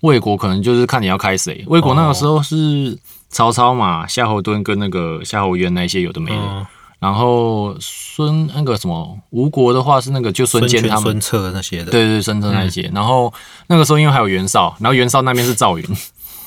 [0.00, 1.64] 魏国，可能就是看你要开谁。
[1.68, 2.96] 魏国那个时候是
[3.30, 6.36] 曹操嘛，夏侯惇跟那个夏侯渊那一些有的没的。
[6.36, 6.66] 嗯，
[6.98, 11.20] 然后孙那个什么吴国的话是那个就孙坚他们孙。
[11.20, 13.32] 策那些的。，对对对，孙策那一些，然后
[13.66, 15.84] 那个时候因为还有袁绍，然后袁绍那边是赵云，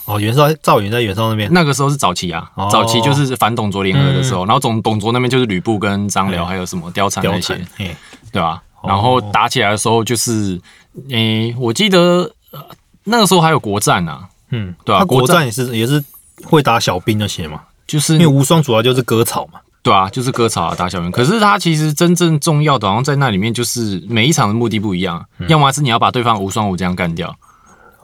[0.05, 1.47] 哦，袁绍赵云在袁绍那边。
[1.53, 7.55] 那个时候是早期啊，哦早期就是反董卓联合的时候，然后董董卓那边就是吕布跟张辽，嗯还有什么貂蝉那些
[8.31, 8.61] 对吧？
[8.83, 10.59] 然后打起来的时候就是，
[11.09, 12.59] 诶、我记得、呃
[13.03, 16.03] 那个时候还有国战啊，嗯，对啊国战也是也是
[16.43, 19.59] 会打小兵那些嘛，就是因为无双主要就是割草嘛。
[19.81, 21.09] 对啊，就是割草啊，打小人。
[21.11, 27.35] 可是他其实真正重要的，好像在那里面就是每一场的目的不一样，嗯要么是你要把对方无双武将干掉，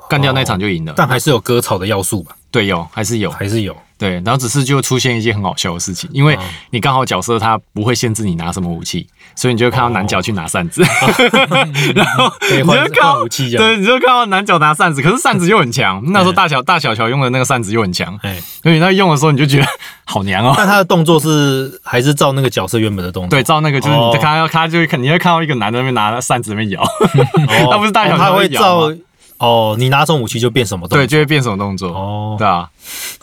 [0.10, 0.94] 干掉那场就赢了。
[0.96, 3.76] 但还是有割草的要素吧，对，有还是有还是有。
[3.98, 6.38] 对，然后只是就出现一些很好笑的事情，因哦为
[6.70, 9.08] 你刚好角色他不会限制你拿什么武器，
[9.38, 10.84] 所以你就会看到男角去拿扇子，
[11.96, 13.50] 然后你就看到换武器。
[13.56, 16.04] 对，你就看到男角拿扇子，可是扇子又很强。
[16.08, 19.68] 那时候大小大小乔用的那个扇子又很强，哎，所以你在用的时候你就觉得
[20.06, 20.54] 好娘哦。
[20.56, 23.30] 但他的动作是还是照那个角色原本的动作。
[23.30, 28.96] 对，照那个就是你看到他就会看，你会看到一个男的那边拿扇子那边摇， 哦，他不是大小哦他会摇照
[29.38, 31.00] 哦，你拿什么武器就变什么动作？
[31.00, 32.70] 对，就会变什么动作，哦，对啊，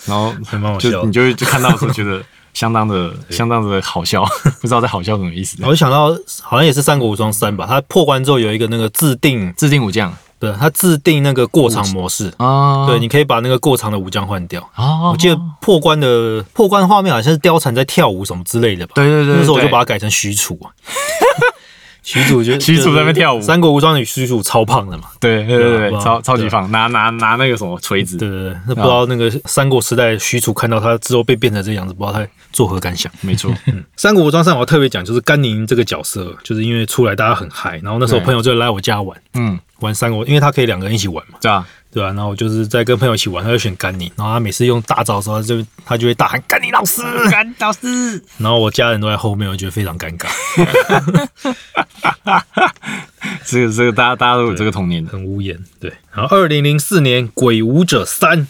[0.05, 1.13] 然后很蛮好笑你。
[1.13, 4.23] 就会就看到的时候觉得相当的 相当的好笑，
[4.61, 5.57] 不知道在好笑什么意思。
[5.63, 6.11] 我就想到
[6.43, 14.61] 好像也是《三国无双三》吧，他破关之后有一个那个自定自定武将，对，它自定那个过场模式，啊，对，你可以把那个过场的武将换掉。
[14.75, 18.95] 啊，我记得破关的破关画面好像是貂蝉在跳舞什么之类的吧？
[18.97, 20.75] 对对对，那时候我就把它改成许褚啊。
[22.03, 25.05] 许褚就许褚在那边跳舞三国无双》里许褚超胖的嘛。
[25.21, 33.11] 对对对对，超超级胖，拿拿拿那个什么锤子，对对对，那不知道那个三国时代许褚看到他之后被变成这样子，不知道他作何感想。
[33.21, 33.51] 没错，
[33.97, 50.29] 《三国无双》上我要特别讲，就是甘宁这个角色，就是因为出来大家很嗨，然后那时候朋友就来我家玩嗯，玩三国，因为他可以两个人一起玩嘛，对啊，对啊、然后我就是在跟朋友一起玩，他就选甘宁，然后他每次用大招的时候，他就他就会大喊甘宁老师，干老师，然后我家人都在后面，我觉得非常尴尬，
[53.45, 55.63] 这个这个大家大家都有这个童年很无言。
[55.79, 58.41] 对，然后二零零四年《鬼舞者三》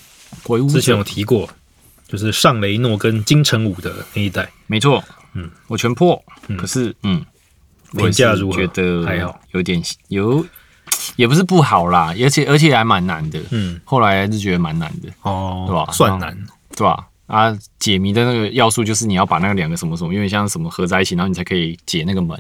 [0.45, 1.51] 鬼屋之前有提过，
[2.07, 5.03] 就是上雷诺跟金城武的那一代，没错，
[5.35, 6.23] 嗯，我全破，
[6.57, 7.25] 可是嗯，
[7.93, 10.47] 我评价如何觉得还好，有点有，
[11.17, 15.87] 也不是不好啦，而且而且还蛮难的，嗯，后来是觉得蛮难的，哦，对吧？
[15.93, 16.37] 算难，
[16.77, 17.07] 对吧？
[17.29, 22.39] 啊，解谜的那个要素就是你要把那个两个什么什么，因为像什么合在一起，然后你才可以解那个门，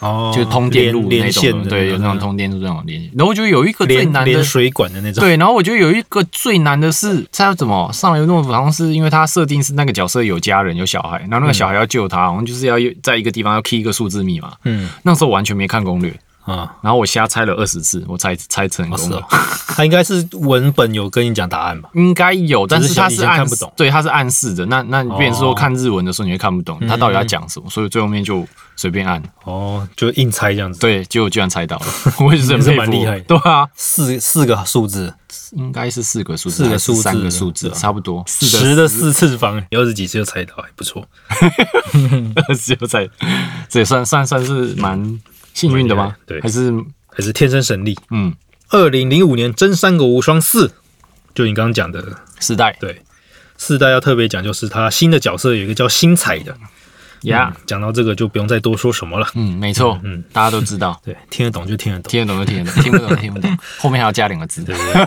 [0.00, 3.08] 哦，就是通电路那种的对，有那种通电路那种连线。
[3.14, 14.54] 然后我觉得有一个最难的，水管的那种，对，然后我觉得有一个最难的是，他怎么上来那种好像是因为他设定是那个角色有家人有小孩，然后那个小孩要救他，好像就是要在一个地方要 key 一个数字密码。
[14.64, 14.88] 嗯。
[15.04, 16.12] 那时候完全没看攻略，
[16.44, 19.22] 啊，然后我瞎猜了二十次，我猜猜成功了。
[19.74, 21.88] 他应该是文本有跟你讲答案吧？
[21.94, 23.72] 应该有，但是他是是暗以前看不懂。
[23.76, 24.66] 对，他是暗示的。
[24.66, 31.86] 那那你变成说哦看日文的时候，你会看不懂他到底要讲什么，所以最后面就随便按，哦，就硬猜这样子，，对，结果居然猜到了，
[32.20, 33.24] 我也是很也是佩服蛮厉害的。
[33.24, 35.14] 对啊，四四个数字，
[35.52, 37.02] 应该是四个数字，四个数字。
[37.02, 38.22] 三个数字，差不多。
[38.26, 41.06] 四十的四次方，二十几次就猜到，还不错。
[42.48, 43.08] 二十就猜，
[43.68, 45.20] 这也算算算是蛮
[45.54, 46.16] 幸运的吗？
[46.26, 46.40] 对。
[46.40, 46.72] 还是？
[47.14, 47.94] 还是天生神力。
[48.10, 48.34] 嗯，
[48.70, 50.66] 二零零五年《真三国无双四》，
[51.34, 52.02] 就你刚刚讲的，
[52.40, 52.74] 四代。
[52.80, 53.02] 对，
[53.58, 56.56] 四代要特别讲，就是他新的角色有一个叫星彩的，
[57.22, 59.26] 呀，讲到这个就不用再多说什么了。
[59.34, 62.10] 嗯，没错，嗯大家都知道，对，听得懂就听得懂。
[62.10, 65.02] 听得懂就听得懂，听不懂就听不懂， 后面还要加两个字，对不对，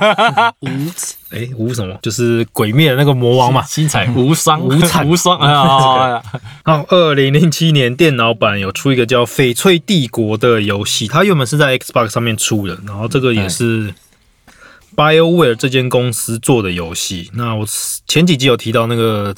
[0.62, 0.92] 无
[1.32, 3.62] 哎， 无什么，就是鬼灭的那个魔王嘛。
[3.64, 6.22] 七彩无双，无惨无双啊！
[6.64, 13.94] 然后，二零零七年电脑版有出一个叫《翡翠帝国》的游戏，它原本是在 Xbox 上面出的，然后这个也是
[14.96, 17.30] BioWare 这间公司做的游戏。
[17.34, 17.66] 那我
[18.08, 19.34] 前几集有提到那个《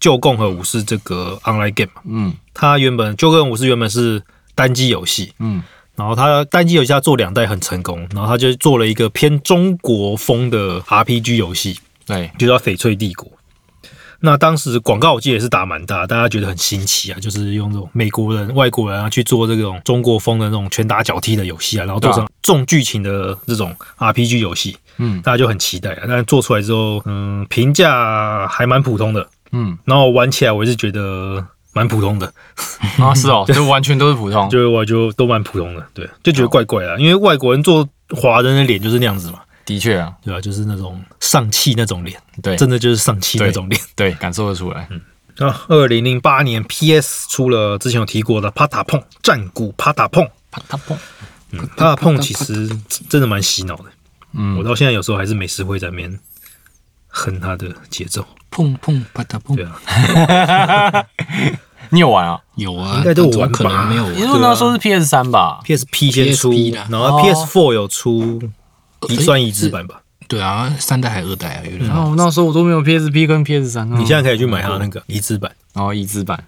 [0.00, 2.34] 旧共和武士》这个 online game 嘛，嗯。
[2.54, 4.22] 它原本《旧共和武士》原本是
[4.54, 5.62] 单机游戏，嗯，
[5.94, 13.28] 然后它单机游戏它做两代很成功，然后它就做了一个偏中国风的 RPG 游戏，对，就叫《翡翠帝国》。
[14.20, 25.20] 那当时广告我记得也是打蛮大，大家觉得很新奇啊，就是用这种美国人、外国人啊去做这种中国风的那种拳打脚踢的游戏啊，然后做成重剧情的这种 RPG 游戏，嗯。
[25.20, 26.04] 大家就很期待啊。
[26.08, 32.32] 但做出来之后，嗯，评价还蛮普通的，嗯，然后玩起来我是觉得蛮普通的，
[33.00, 43.80] 啊是哦， 就完全都是普通，就是我就都蛮普通的，对，就觉得怪怪的，因为外国人做华人的脸就是那样子嘛，的确啊，对啊、就是那种上气那种脸，对，真的就是上气那种脸。
[43.94, 45.00] 对，感受得出来，嗯。
[45.38, 50.96] 啊，二零零八年 PS 出了之前有提过的帕塔碰战鼓帕塔碰，啪嗒砰，
[51.76, 52.66] 帕塔碰其实
[53.10, 53.84] 真的蛮洗脑的，
[54.32, 54.56] 嗯。
[54.56, 56.18] 我嗯，到现在有时候还是没事会在那边
[57.08, 61.04] 哼它的节奏，碰碰啪嗒碰对，啊，
[61.90, 62.40] 你有玩啊？
[62.56, 64.18] 有啊，应该都有玩可能吧没有玩。
[64.18, 67.22] 因为那时候是 PS 三吧？PSP 先出 PSP 啦，然后哦。
[67.22, 68.40] PS4 有出
[69.08, 75.50] 一算移植版吧，对啊，三代还二代啊，有点然后那时候我都没有 PSP 跟 PS 三，你现在可以去买它那个移植版。
[75.72, 76.42] 然后移植版，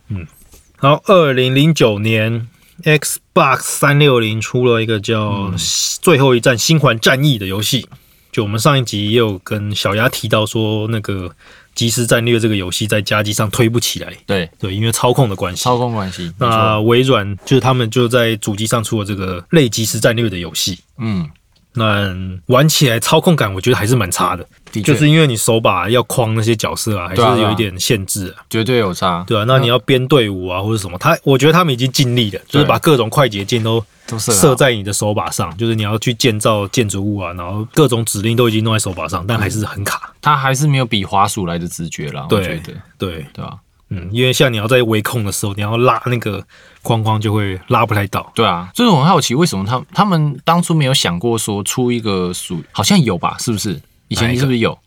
[0.80, 2.48] 然后二零零九年
[2.82, 5.50] Xbox 三六零出了一个叫
[6.00, 7.86] 《最后一战星环战役》的游戏。
[8.32, 11.30] 就我们上一集也有跟小牙提到说，那个
[11.78, 15.62] 即时战略这个游戏在家机上推不起来，对，对，因为操控的关系。
[15.62, 20.76] 操控关系，那，微软就是他们就在主机上出了这个类即时战略的游戏。
[20.98, 21.30] 嗯，
[21.78, 22.14] 那
[22.52, 24.92] 玩起来操控感，我觉得还是蛮差的，的确。
[24.92, 28.44] 就是因为你手把要框那些角色啊，还是有一点限制啊。
[28.50, 40.12] 绝对有差，对啊，那你要编队伍啊，或者什么，他我觉得他们已经尽力了，就是把各种快捷键都都设在你的手把上，就是你要去建造建筑物啊，然后各种指令都已经弄在手把上，但还是很卡。
[40.20, 43.54] 它还是没有比滑鼠来的直觉啦，我对觉得，对，对吧？
[43.90, 46.44] 嗯，因为像你要在微控的时候，你要拉那个
[46.82, 48.30] 框框就会拉不太到。
[48.34, 53.36] 对啊，所以我很好奇，为什么他他们当初没有想过说出一个属，好像有吧？
[53.38, 53.80] 是不是？
[54.08, 54.78] 以前是不是有？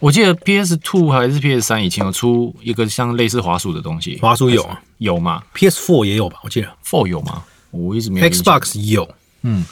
[0.00, 6.38] 我记得 PS Two 还是 PS 三以前有出一个像类似滑鼠的东西，滑鼠有啊有吗，PS4 也有吧？
[6.42, 7.42] 我记得？Four 有吗？
[7.70, 8.26] 我一直没有。
[8.26, 9.08] Xbox 有，
[9.42, 9.64] 嗯，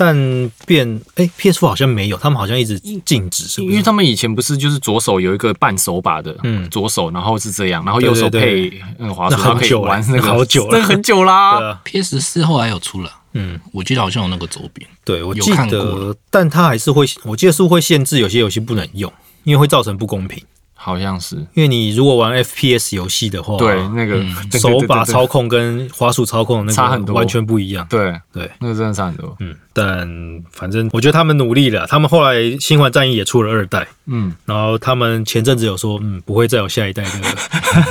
[0.00, 0.14] 但
[0.64, 3.72] 变哎、p s 4好像没有，他们好像一直禁止，是不是？
[3.72, 11.58] 因为他们以前不是就是左手有一个半手把的，嗯，左手然后是这样，然后右手配嗯滑鼠，那然后可以很久玩那个，好久了 那很久啦。
[11.58, 14.88] 对啊，PS 四后来有出了，嗯，我记得好像有那个周边。
[15.04, 20.40] 对，我记有看过得，但它还是会，我记得是会限制有些游戏不能用，因为会造成不公平。
[20.80, 21.34] 好像是。
[21.54, 24.22] 因为你如果玩 FPS 游戏的话，对那个
[24.58, 27.14] 手把操控跟滑鼠操控的那差很多。
[27.14, 27.84] 完全不一样。
[27.90, 29.36] 对对，那个真的差很多。
[29.40, 30.08] 嗯，但
[30.52, 37.10] 反正我觉得他们努力了，他们后来《新环战役》也出了二代，嗯，然后他们前阵子有说，嗯，不会再有下一代的，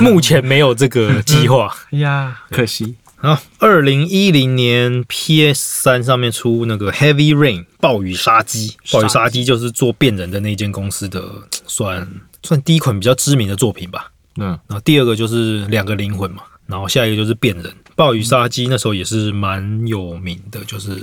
[0.00, 1.72] 目前没有这个计划。
[1.92, 2.96] 哎 呀，可惜。
[3.20, 11.20] 啊，二零一零年 PS 三上面出那个 Heavy Rain 暴雨杀机，暴雨杀机就是做变人的那间公司的，
[11.66, 12.06] 算
[12.42, 14.10] 算第一款比较知名的作品吧。
[14.36, 17.74] 嗯，然后第二个就是两个灵魂嘛，然后下一个就是变人。
[17.96, 20.96] 暴雨杀机那时候也是蛮有名的，就是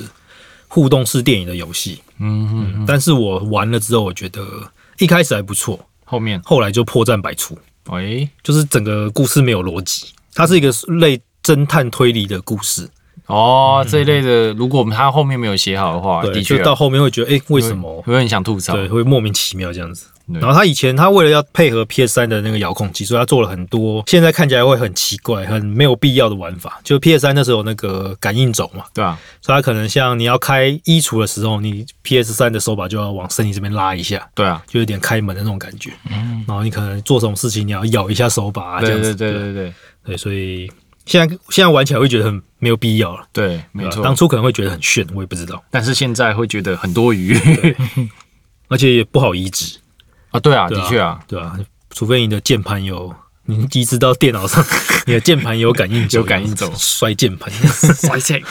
[0.70, 2.02] 互动式电影的游戏。
[2.20, 4.42] 嗯嗯，但是我玩了之后，我觉得
[5.00, 7.58] 一开始还不错，后面后来就破绽百出，
[7.88, 12.90] 哎就是整个故事没有逻辑，它是一个类侦探推理的故事。
[13.28, 18.02] 哦这一类的，如果它后面没有写好的话，对，的确到后面会觉得，哎、为什么？
[18.04, 18.74] 会很想吐槽。
[18.76, 20.06] 对，会莫名其妙这样子。
[20.32, 26.80] 对然后他以前他为了要配合 PS 三的那个遥控器，所以他做了很多现在看起来会很奇怪、很没有必要的玩法。
[26.84, 35.92] 就 PS 三那时候有那个感应轴嘛，对啊，所以他可能像你要开衣橱的时候，你 PS 三的手把就要往身体这边拉一下，对啊，就有点开门的那种感觉。
[36.10, 39.14] 嗯，然后你可能做什么事情你要咬一下手把、啊、这样子。
[39.16, 39.74] 对对对对
[40.06, 40.72] 对，所以
[41.06, 43.24] 现在现在玩起来会觉得很没有必要了。
[43.32, 44.04] 对，没错。
[44.04, 47.38] 当初可能会觉得很炫，我也不知道，但是现在会觉得很多余
[48.70, 49.78] 而且也不好移植。
[50.36, 51.58] 啊，对啊，对啊的确啊，对啊，
[51.92, 53.14] 除非你的键盘有，
[53.46, 54.64] 你移植到电脑上，
[55.08, 57.52] 你的键盘有感应轴，有感应轴摔键盘。
[57.54, 58.42] 塞塞。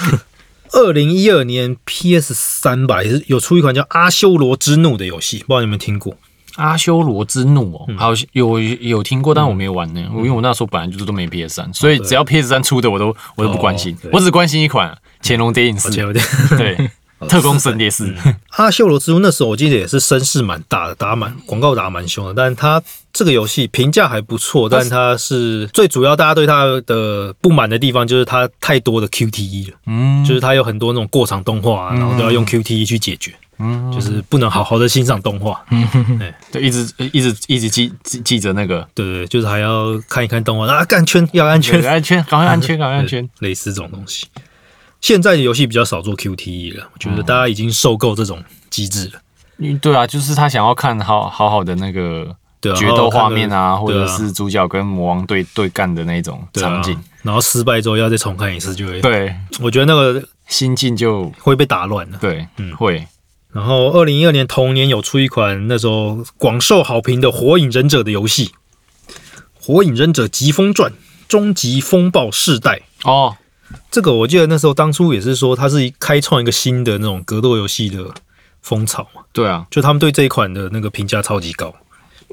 [0.72, 6.16] 二零一二年 PS 三吧，也是有出一款叫《阿修罗之怒》的游戏，不知道你们听过？
[6.56, 10.00] 阿修罗之怒哦，嗯好像有有听过，但我没有玩呢。
[10.16, 14.90] 因为我那时候本来就是都没 PS 三，所以只要 PS 三出的我都我都不关心哦，我只关心一款
[15.22, 16.24] 《乾隆谍影四抱》，歉有点。
[16.58, 16.90] 对，
[17.28, 18.12] 特工神谍四，
[18.56, 33.92] 阿修罗之怒那时候我记得也是声势蛮大的，打蛮广告打蛮凶的，但是它这个游戏评价还不错，但它是最主要大家对它的不满的地方就是它太多的 QTE 了，嗯，就是它有很多那种过场动画、啊，然后都要用 QTE 去解决，嗯。
[33.94, 35.64] 就是不能好好的欣赏动画。
[35.70, 35.86] 嗯。
[36.50, 38.86] 对，一直一直一直记记记着那个。
[38.92, 43.28] 对对，对就是还要看一看动画啊，干圈要安全对，安全，赶快安全，赶快安全。
[43.38, 44.26] 类似这种东西。
[45.04, 49.20] 现在的游戏比较少做 QTE 了，我觉得大家已经受够这种机制了。
[49.58, 52.34] 嗯对啊，就是他想要看好好好的那个
[52.74, 62.16] 决斗画面啊，或者是主角跟魔王对对干的那种场景，然后失败之后要再重看一次，就会，对，我觉得那个心境就会被打乱了。
[62.18, 62.74] 对，嗯。
[62.74, 63.06] 会，
[63.52, 68.46] 然后二零一二年同年有出一款那时候广受好评的《火影忍者》的游戏，
[69.60, 70.90] 《火影忍者疾风传：
[71.28, 72.80] 终极风暴世代》。
[73.10, 73.36] 哦，
[73.90, 78.04] 这个我记得那时候当初也是说，它是开创一个新的那种格斗游戏的
[78.60, 81.74] 风潮嘛，对啊，就他们对这一款的那个评价超级高。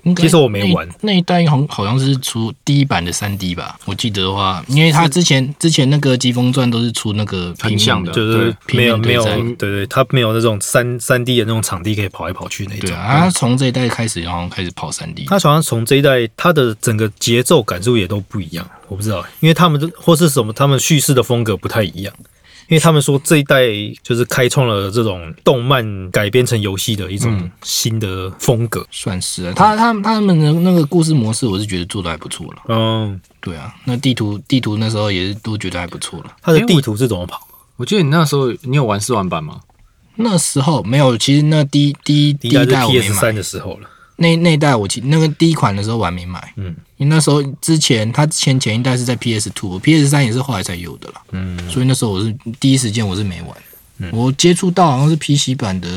[0.04, 12.90] 应该其实我没玩那那一代好好像是出第一版的三 D 吧，我记得的话，因为他之前之前那个《疾风传》都是出那个平面很像的就是没有没有对，对对，它没有那种三三 D 的那种场地可以跑来跑去那种。
[12.90, 15.26] 对啊，他从这一代开始，然后开始跑三 D。
[15.26, 22.14] 他好像从这一代，他的整个节奏感受也都不一样，我不知道，因为他们的或是什么，他们叙事的风格不太一样。
[22.72, 23.66] 因为他们说这一代
[24.02, 28.88] 就是开创了这种动漫改编成游戏的一种新的风格。
[28.90, 32.62] 算是啊，他他他们的那个故事模式，我是觉得做的还不错了。
[32.70, 36.34] 嗯，对啊，那地图地图那时候也是都觉得还不错了。
[36.42, 37.46] 他的地图是怎么跑？
[37.76, 39.60] 我记得你那时候你有玩试玩版吗？
[40.16, 43.90] 那时候没有，其实那第一第一第一代我没 PS 买三，的时候了。
[44.22, 55.90] 那那一代我其那个第一款的时候我还没买，嗯，因为那时候之前他前前一代是在 PS Two，PS 三也是后来才有的啦，嗯，所以那时候我是第一时间我是没玩，我接触到好像是 PC 版的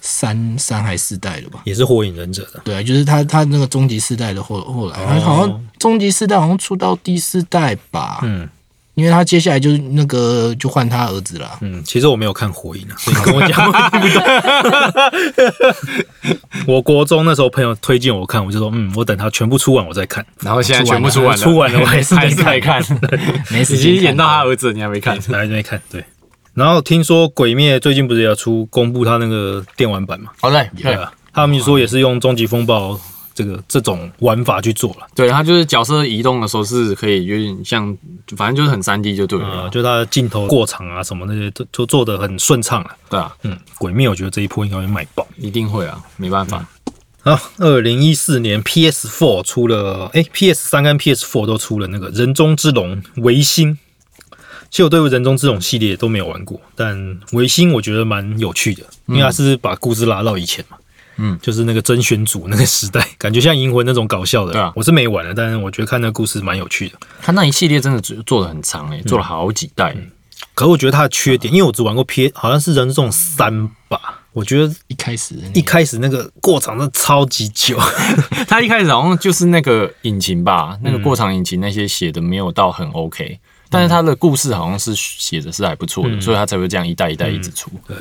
[0.00, 1.60] 三三还四代了吧。
[1.64, 2.60] 也是火影忍者的。
[2.64, 8.48] 对啊，就是它它那个终极四代的后后来，他好像终极四代好像出到第四代吧，嗯
[8.94, 14.22] 因为他接下来就是那个就换他儿子了，嗯，其实我没有看火影啊，所以你跟我讲我听不懂。
[16.66, 20.24] 我国中那时候朋友推荐我看，我就说嗯，我等他全部出完我再看。
[20.40, 22.82] 然后现在全部出完了，出完了我还是还是没看，
[23.50, 25.18] 没 时已经间演到他儿子，你还没看？
[25.28, 26.04] 来没看对。
[26.54, 30.30] 然后听说《鬼灭》最近不是也要出公布他那个电玩版嘛？
[30.38, 33.00] 好嘞，对啊，他们说也是用终极风暴
[33.34, 35.06] 这个这种玩法去做了。
[35.14, 37.96] 对，它就是角色移动的时候是可以有点像，
[38.36, 39.70] 反正就是很三 D 就对呃，了。
[39.70, 42.90] 就它的镜头过场啊什么那些都都做的很顺畅了。
[43.08, 45.26] 对啊，嗯，鬼灭我觉得这一波应该会卖爆。
[45.38, 46.66] 一定会啊，没办法。
[47.24, 53.78] 好，二零一四年 PS Four 出了，哎，PS 三跟 PS Four 都出了那个《人中之龙》维新。
[54.70, 60.78] 其实我对于《人中之龙》系列都没有玩过，但维新我觉得蛮有趣的，因为它是把故事拉到以前嘛，
[61.16, 64.52] 嗯，就是那个甄选组那个时代， 感觉像《银魂》那种搞笑的。
[64.52, 66.98] 对啊我是没玩的，但是我觉得看那个故事蛮有趣的。
[67.20, 69.96] 他那一系列真的做做的很长诶、做了好几代。
[70.54, 73.50] 可我觉得它的缺点，因为我只玩过 P，好像是《人种三》
[73.88, 77.78] 吧，我觉得一开始一开始那个过场真的超级久。
[78.48, 83.38] 他一开始好像就是那个引擎吧，那个过场引擎那些写的没有到很 OK，
[83.70, 87.70] 但是他的故事好像是写的是还不错的，所以他才会这样一代一代一直出。
[87.86, 87.96] 对。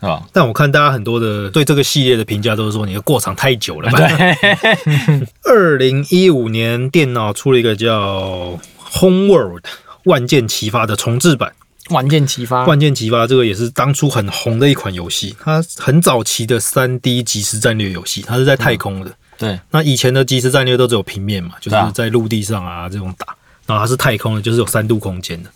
[0.00, 0.22] 是吧？
[0.32, 3.90] 但我看大家很多的对这个系列的评价都是说你的过场太久了。
[3.90, 8.58] 对 二零一五年电脑出了一个叫
[8.98, 9.60] 《Homeworld》
[10.04, 11.52] 万箭齐发的重置版。
[11.90, 19.12] 万箭齐发，万箭齐发这个也是当初很红的一款游戏，它很早期的三 D 即时战略游戏，它是在太空的。
[19.38, 23.36] 对，那以前的即时战略都只有平面嘛，就是在陆地上啊这种打，
[23.66, 25.50] 然后它是太空的，就是有三度空间的，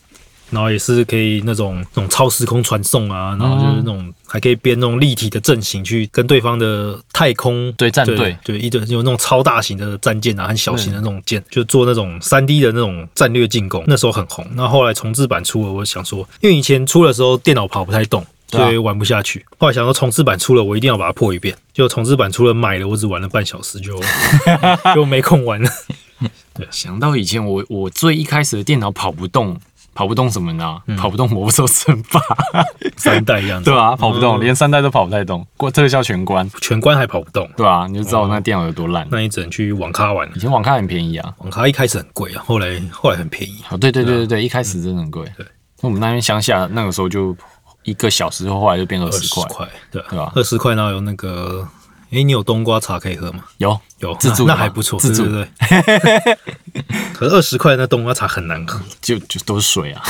[0.51, 14.47] 然后也是可以那种那种超时空传送啊，然后就是那种还可以编那种立体的阵型去跟对方的太空对战队对对一对有那种超大型的战舰啊，很小型的那种舰，就做那种三 D 的那种战略进攻，那时候很红。
[14.55, 18.25] 那后来重置版出了，我想说，因为以前出的时候电脑跑不太动。
[18.53, 21.57] 所以玩不下去，后来想说重置版出了，我一定要把它破一遍。
[21.73, 23.97] 就重置版出了，买了，我只玩了半小时就
[24.93, 25.71] 就没空玩了。
[26.53, 29.57] 对想到以前我我最一开始的电脑跑不动，
[30.01, 30.81] 跑不动什么呢？
[30.97, 32.19] 跑不动魔兽争霸，
[32.97, 39.07] 三代这样子，对啊，跑不动，连三代都跑不太动，过特效全关，全关还跑不动，对啊，你就知道我那电脑有多烂。
[39.11, 40.27] 那你只能去网咖玩。
[40.35, 43.63] 以前网咖很便宜啊，网咖一开始很贵啊，后来后来很便宜。
[43.69, 45.23] 哦，对对对对对，一开始真的很贵。
[45.37, 45.45] 对，
[45.83, 47.37] 那我们那边乡下那个时候就
[47.83, 51.69] 一个小时后，后来就变二二十块，十块，对对吧二十块，然后有那个，
[52.11, 53.45] 诶，你有冬瓜茶可以喝吗？
[53.59, 56.39] 有有，自助那那还不错，自助对对对。
[57.15, 58.81] 可是二十块那冬瓜茶很难喝。
[59.01, 60.03] 就就都是水啊。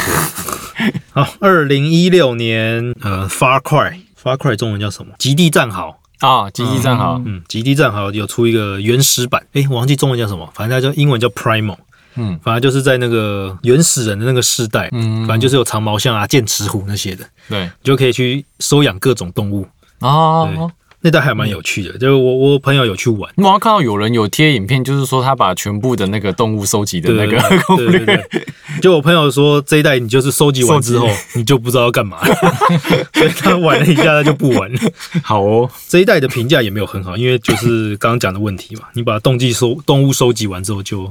[1.13, 5.13] 好，二零一六年，呃，Far Cry，Far Cry 中文叫什么？
[5.19, 5.99] 极地战壕。
[6.21, 11.79] 啊，极地战壕，嗯，极地战壕有出一个原始版，诶，我忘记中文叫什么，反正它叫英文叫 Primal。
[12.17, 19.67] 嗯，反正就是在那个原始人的那个世代，嗯反正就是有长毛象啊、剑齿虎那些的，对你就可以去收养各种动物。
[20.01, 20.71] 哦。
[21.03, 28.47] 那代还蛮有趣的，就是我我朋友有去玩，我好像看到有人有贴影片，就是说他把全部的那个动物收集的那个对攻对对略，对，
[28.83, 32.35] 就我朋友说这一代你就是收集完之后，你就不知道要干嘛了，
[33.15, 34.79] 所以他玩了一下他就不玩了。
[35.23, 41.11] 好哦，这一代的评价也没有很好，因为就是刚刚讲的问题嘛，你把动物收动物收集完之后就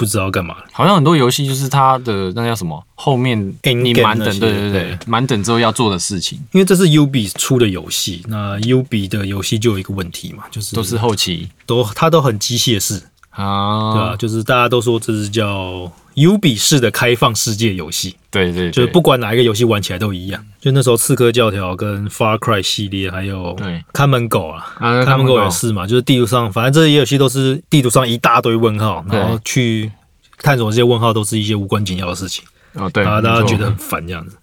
[0.00, 0.56] 不知道干嘛。
[0.72, 6.38] 好像很多游戏就是它的那叫什么，后面你满等，对对对对，满等之后要做的事情。
[6.52, 11.50] 因为这是 UB 出的游戏，那 UB 的游戏就有一个问题嘛，就是都是后期。
[11.66, 20.44] 都它都很机械式，啊，对啊、就是大家都说这是叫 UB 式的开放世界游戏，对对，就是不管哪一个游戏玩起来都一样。
[20.60, 29.90] 就那时候刺客教条跟 Far Cry 系列，还有对看门狗啊，啊看门狗也是嘛，就是地图上，反正这些游戏都是地图上一大堆问号，然后去
[30.38, 34.36] 探索这些问号都是一些无关紧要的事情，哦对，然后大家觉得很烦这样子。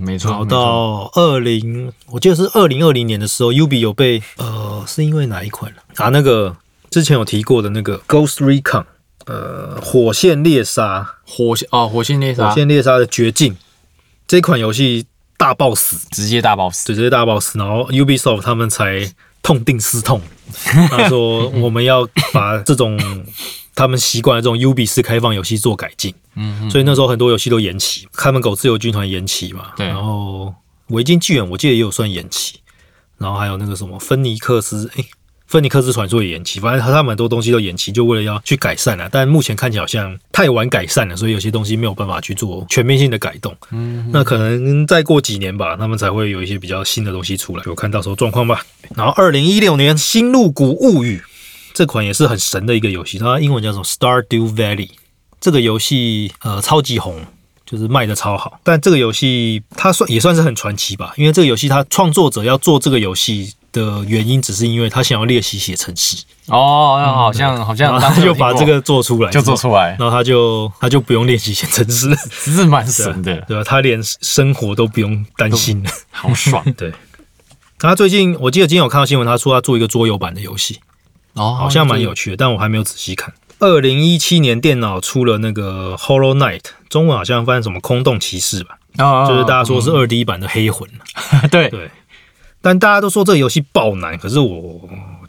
[0.00, 5.70] 没错，然后到二零，我记得是二零二零年的时候，UB 有被呃，是因为哪一款？
[5.72, 6.08] 了啊？
[6.08, 6.56] 那个
[6.94, 8.84] 之前有提过的那个 Ghost Recon，
[9.26, 12.48] 呃，火线猎杀，火线哦，火线猎杀。
[12.48, 13.56] 火线猎杀的绝境。
[14.28, 15.04] 这款游戏
[15.36, 20.22] 大爆死，直接大 boss，直接大爆死，然后 Ubisoft 他们才痛定思痛，
[20.88, 22.96] 他说我们要把这种
[23.74, 26.14] 他们习惯的这种 UB 式开放游戏做改进。
[26.36, 29.88] 嗯，所以那时候很多游戏都延期，看门狗自由军团延期嘛，对。
[29.88, 30.54] 然后
[30.90, 32.60] 维京纪元我记得也有算延期，
[33.18, 35.04] 然后还有那个什么芬尼克斯，诶，
[35.46, 39.08] 芬尼克斯传说也延期，反正他们很多东西都延期，就为了要去改善了。
[39.12, 43.54] 但目前看起来好像太晚改善了，所以有些东西没有办法去做全面性的改动。
[43.70, 48.64] 嗯，那可能再过几年吧，他们才会有一些比较新的东西出来，就看到时候状况吧。
[48.96, 51.18] 然后二零一六年《新入谷物语》
[51.72, 54.88] 这款也是很神的一个游戏，它英文叫做 Stardew Valley。
[55.40, 57.20] 这个游戏呃超级红，
[57.66, 58.58] 就是卖的超好。
[58.62, 66.16] 但这个游戏它算也算是很传奇吧，因为这个游戏它创作者要做这个游戏的原因，只是因为他想要练习写程式，
[66.46, 72.08] 哦，那好像好像他就把这个做出来，就做出来，然后他就他就不用练习写程式，
[72.44, 73.64] 只是蛮神的，对吧？
[73.64, 75.82] 他连生活都不用担心。
[75.82, 75.90] 了。
[76.12, 76.92] 好爽，对，
[77.78, 80.78] 他最近我记得今天有看到新闻，他说他做一个桌游版的游戏，
[81.34, 83.34] 哦，好像蛮有趣的，但我还没有仔细看。
[83.58, 90.88] 二零一七年电脑出了那个《Hollow Knight》，中文好像翻译什么“空洞骑士”吧，哦就是大家说是二 D 版的黑魂。
[91.50, 91.68] 对。
[91.70, 91.90] 对，
[92.64, 94.80] 但大家都说这个游戏爆难，可是我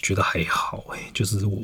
[0.02, 1.58] 觉得还好哎、就是我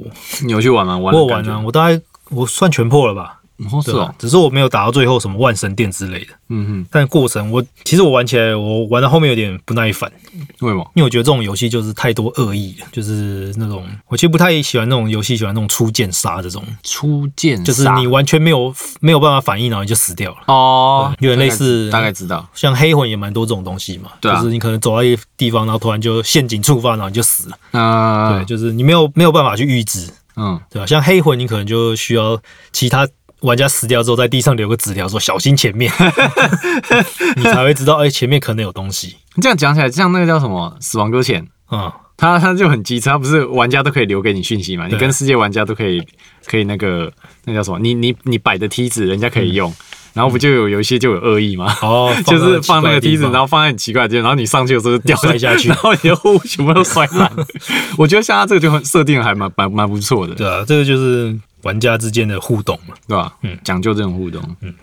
[0.44, 0.98] 你有去玩吗？
[0.98, 3.40] 玩我有玩啊，我大概我算全破了吧，
[3.72, 3.92] 哦是？
[4.20, 6.34] 只是我没有打到最后什么万神殿之类的。
[6.54, 10.12] 嗯哼但过程我其实我玩起来，我玩到后面有点不耐烦，
[10.60, 10.92] 为什么？
[10.96, 20.38] 因为我觉得这种游戏就是太多恶意了，就是那种我其实不太喜欢那种游戏，喜欢那种出剑杀这种，初见就是你完全没有没有办法反应，然后你就死掉了。
[20.48, 22.48] 哦，有点类似大概知道。
[22.54, 27.58] 像黑魂也蛮多这种东西嘛，对啊就是你可能走到一个地方，然后突然就陷阱触发，然后你就死了。
[27.72, 32.40] 嗯，对，就是你没有没有办法去预知，嗯，对吧、像黑魂，你可能就需要
[32.72, 33.08] 其他
[33.42, 35.92] 玩家死掉之后，在地上留个纸条说小心前面，
[37.38, 39.16] 你才会知道，哎、前面可能有东西。
[39.42, 44.88] 这样讲起来，像那个叫什么《死亡搁浅》，嗯，他他就很机车，他不是玩家都可以留给你讯息嘛？
[44.88, 46.02] 你跟世界玩家都可以
[46.46, 47.12] 可以那个
[47.46, 47.80] 那叫什么？
[47.80, 49.74] 你你你摆的梯子，人家可以用，
[50.14, 51.74] 然后不就有有一些就有恶意吗？
[51.82, 57.32] 哦， 就是放那个梯子，然后后放在很奇怪的地方，然后你上去的时候就掉摔下去然后你的货物全部都摔烂。
[57.98, 62.94] 我觉得像他这个就很设定得还蛮蛮蛮不错的，对啊，这个就是玩家之间的互动嘛。
[63.08, 63.34] 对吧？
[63.44, 64.42] 嗯讲究这种互动。
[64.62, 64.74] 嗯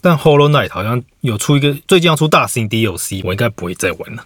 [0.00, 4.24] 但 Hollow Knight 好像有出一个，最近要出大型 DLC，我应该不会再玩了，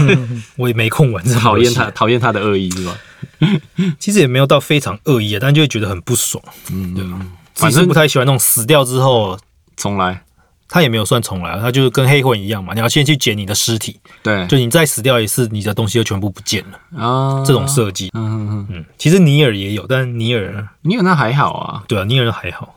[0.56, 2.94] 我也没空玩讨厌他，讨厌他的恶意是吧？
[3.98, 6.44] 其实也没有到非常恶意啊，但就会觉得很不爽。
[6.70, 9.38] 嗯，对，自己是反正不太喜欢那种死掉之后，
[9.78, 10.23] 重来。
[10.68, 17.00] 他也没有算重来，他就是跟黑魂一样嘛，你要先去捡你的尸体，对就你再死掉一次，你的东西就全部不见了。
[17.02, 21.82] 啊，这种设计，嗯嗯嗯，嗯，其实尼尔也有，但尼尔尼尔那还好啊。
[21.86, 22.74] 对啊，尼尔还好。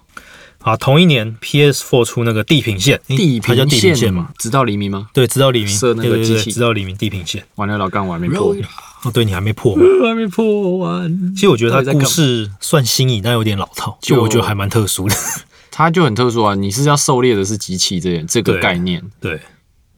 [0.63, 5.07] 啊，同一年 PS4 出那个地平线，诶地它叫地平线嘛？，直到黎明吗？
[5.13, 7.41] 对，直到黎明，射那个对对对机器直到黎明地平线。
[7.55, 8.53] 完了，老干我还没破，
[9.03, 9.83] 哦，对你还没破吗？
[10.03, 11.33] 还没破完。
[11.33, 15.15] 其实我觉得它故事算新颖，但有点老套，就就我觉得还蛮特殊的。
[15.77, 19.39] 它就很特殊啊，你是要狩猎的是机器这这个概念，对，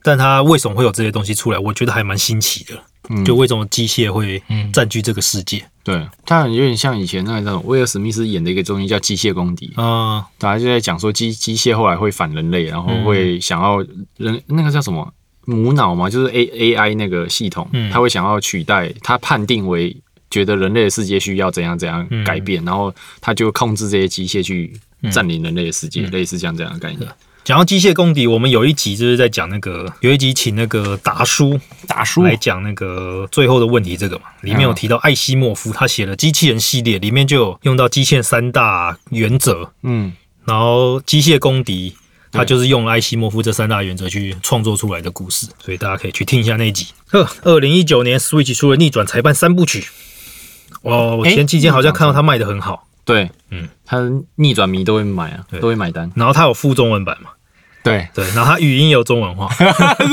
[0.04, 1.58] 但它为什么会有这些东西出来？
[1.58, 2.74] 我觉得还蛮新奇的。
[3.10, 3.24] 嗯。
[3.24, 5.66] 就为什么机械会占据这个世界。
[5.82, 10.28] 对，它有点像以前那种威尔史密斯演的一个综艺叫《机械公敌》，啊？
[10.38, 13.80] 大家就在讲说机机械后来会反人类，然后会想要
[14.18, 15.14] 人那个叫什么？
[15.46, 17.90] 母脑嘛，就是 A A I 那个系统，嗯。
[17.90, 19.96] 它会想要取代，它判定为
[20.30, 22.22] 觉得人类的世界需要怎样怎样嗯。
[22.26, 24.78] 改变，然后它就控制这些机械去
[25.12, 27.10] 占领人类的世界，类似像这样的概念。
[27.44, 32.24] 讲到机械公敌，我们有一集就是在讲那个，有一集请那个达叔达叔？
[32.24, 40.14] 来讲那个最后的问题这个嘛，里面有提到艾希莫夫他写了机器人系列，里面就有用到机械三大原则，嗯，
[40.46, 41.96] 然后机械公敌。
[42.32, 46.86] 他就是用艾希莫夫这三大原则去创作出来的故事，所以大家可以去听一下那一集。
[47.08, 49.82] 呵，二零一九年 Switch 出了《逆转裁判三部曲》，
[50.84, 53.68] 哦，我前几天好像看到他卖的很好，对，嗯。
[53.86, 53.98] 他，
[54.36, 55.60] 逆转迷都会买啊，对。
[55.60, 56.12] 都会买单。
[56.16, 57.32] 然后他有附中文版嘛，
[57.84, 59.50] 对，对，然后他语音也有中文化，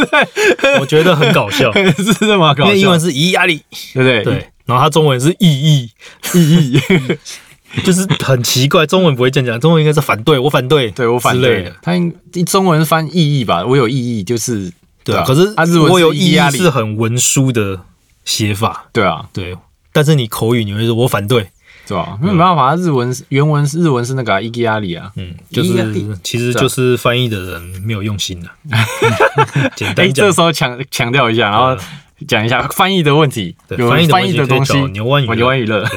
[0.80, 4.24] 我觉得很搞笑， 是这么搞笑，因为英文是咿呀哩，对不对？
[4.24, 5.90] 对，然后他中文是意义，
[6.34, 6.80] 意义，
[7.84, 11.70] 就是很奇怪，中文不会这样讲，中文应该是反对，我反对，对我反之类的，。
[11.70, 12.14] 对它应
[12.46, 13.62] 中文是翻意义吧？
[13.66, 14.72] 我有意义，就是
[15.04, 15.26] 对啊，啊。
[15.26, 16.56] 可是他日文我有意义是压力。
[16.56, 17.78] 是很文书的
[18.24, 19.54] 写法，对啊，对，
[19.92, 21.50] 但是你口语你会说我反对，
[21.86, 22.18] 对吧？
[22.20, 28.48] 没有办法，它日文是原文是日文是那个啊伊基亚里啊，嗯，就是其实就是翻译的人没有用心的，
[29.76, 30.26] 简哎，单讲。
[30.26, 31.76] 这，时候强强调一下，然后
[32.26, 35.88] 讲一下翻译的问题，有翻译的翻译的东西牛湾娱乐牛湾娱乐，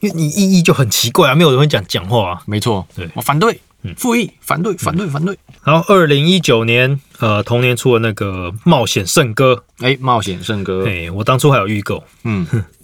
[0.00, 2.42] 因为你意义就很奇怪啊，没有人会讲讲话啊。
[2.46, 3.08] 没错，对。
[3.14, 3.60] 我反对，
[3.96, 5.38] 复议，反对，反对，反对。
[5.62, 9.62] 然后二零一九年，呃，同年出了那个《冒险圣歌。
[9.78, 12.46] 哎，冒险圣》，歌，哎，我当初还有预购，嗯，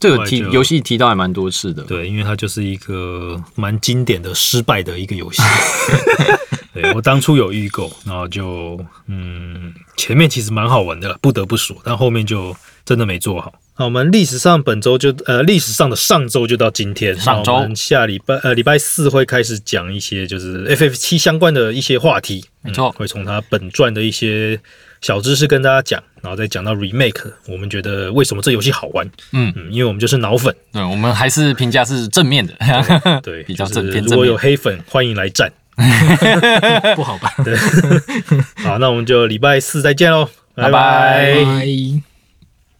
[0.00, 5.42] 这个提游戏提到还蛮多次的，对，因为它就是一个蛮经典的失败的一个游戏。
[6.72, 13.52] 对我当初有预购，然后就嗯，前面其实蛮好玩的了，不得不说，但后面就真的没做好。
[13.76, 24.60] 那，我们历史上本周就呃历史上的上周就到今天，上周下礼拜呃礼拜四会开始讲一些就是 FF 七相关的一些话题，没错嗯会从它本传的一些
[25.00, 32.54] 小知识跟大家讲，然后再讲到 remake，我们觉得为什么这游戏好玩，嗯嗯，因为我们就是脑粉，对，我们还是评价是正面的，
[33.22, 35.50] 对， 比较正面如果有黑粉，欢迎来战。
[36.94, 37.32] 不好吧？
[37.42, 37.56] 对。
[38.62, 42.09] 好，那我们就礼拜四再见喽，拜拜拜拜。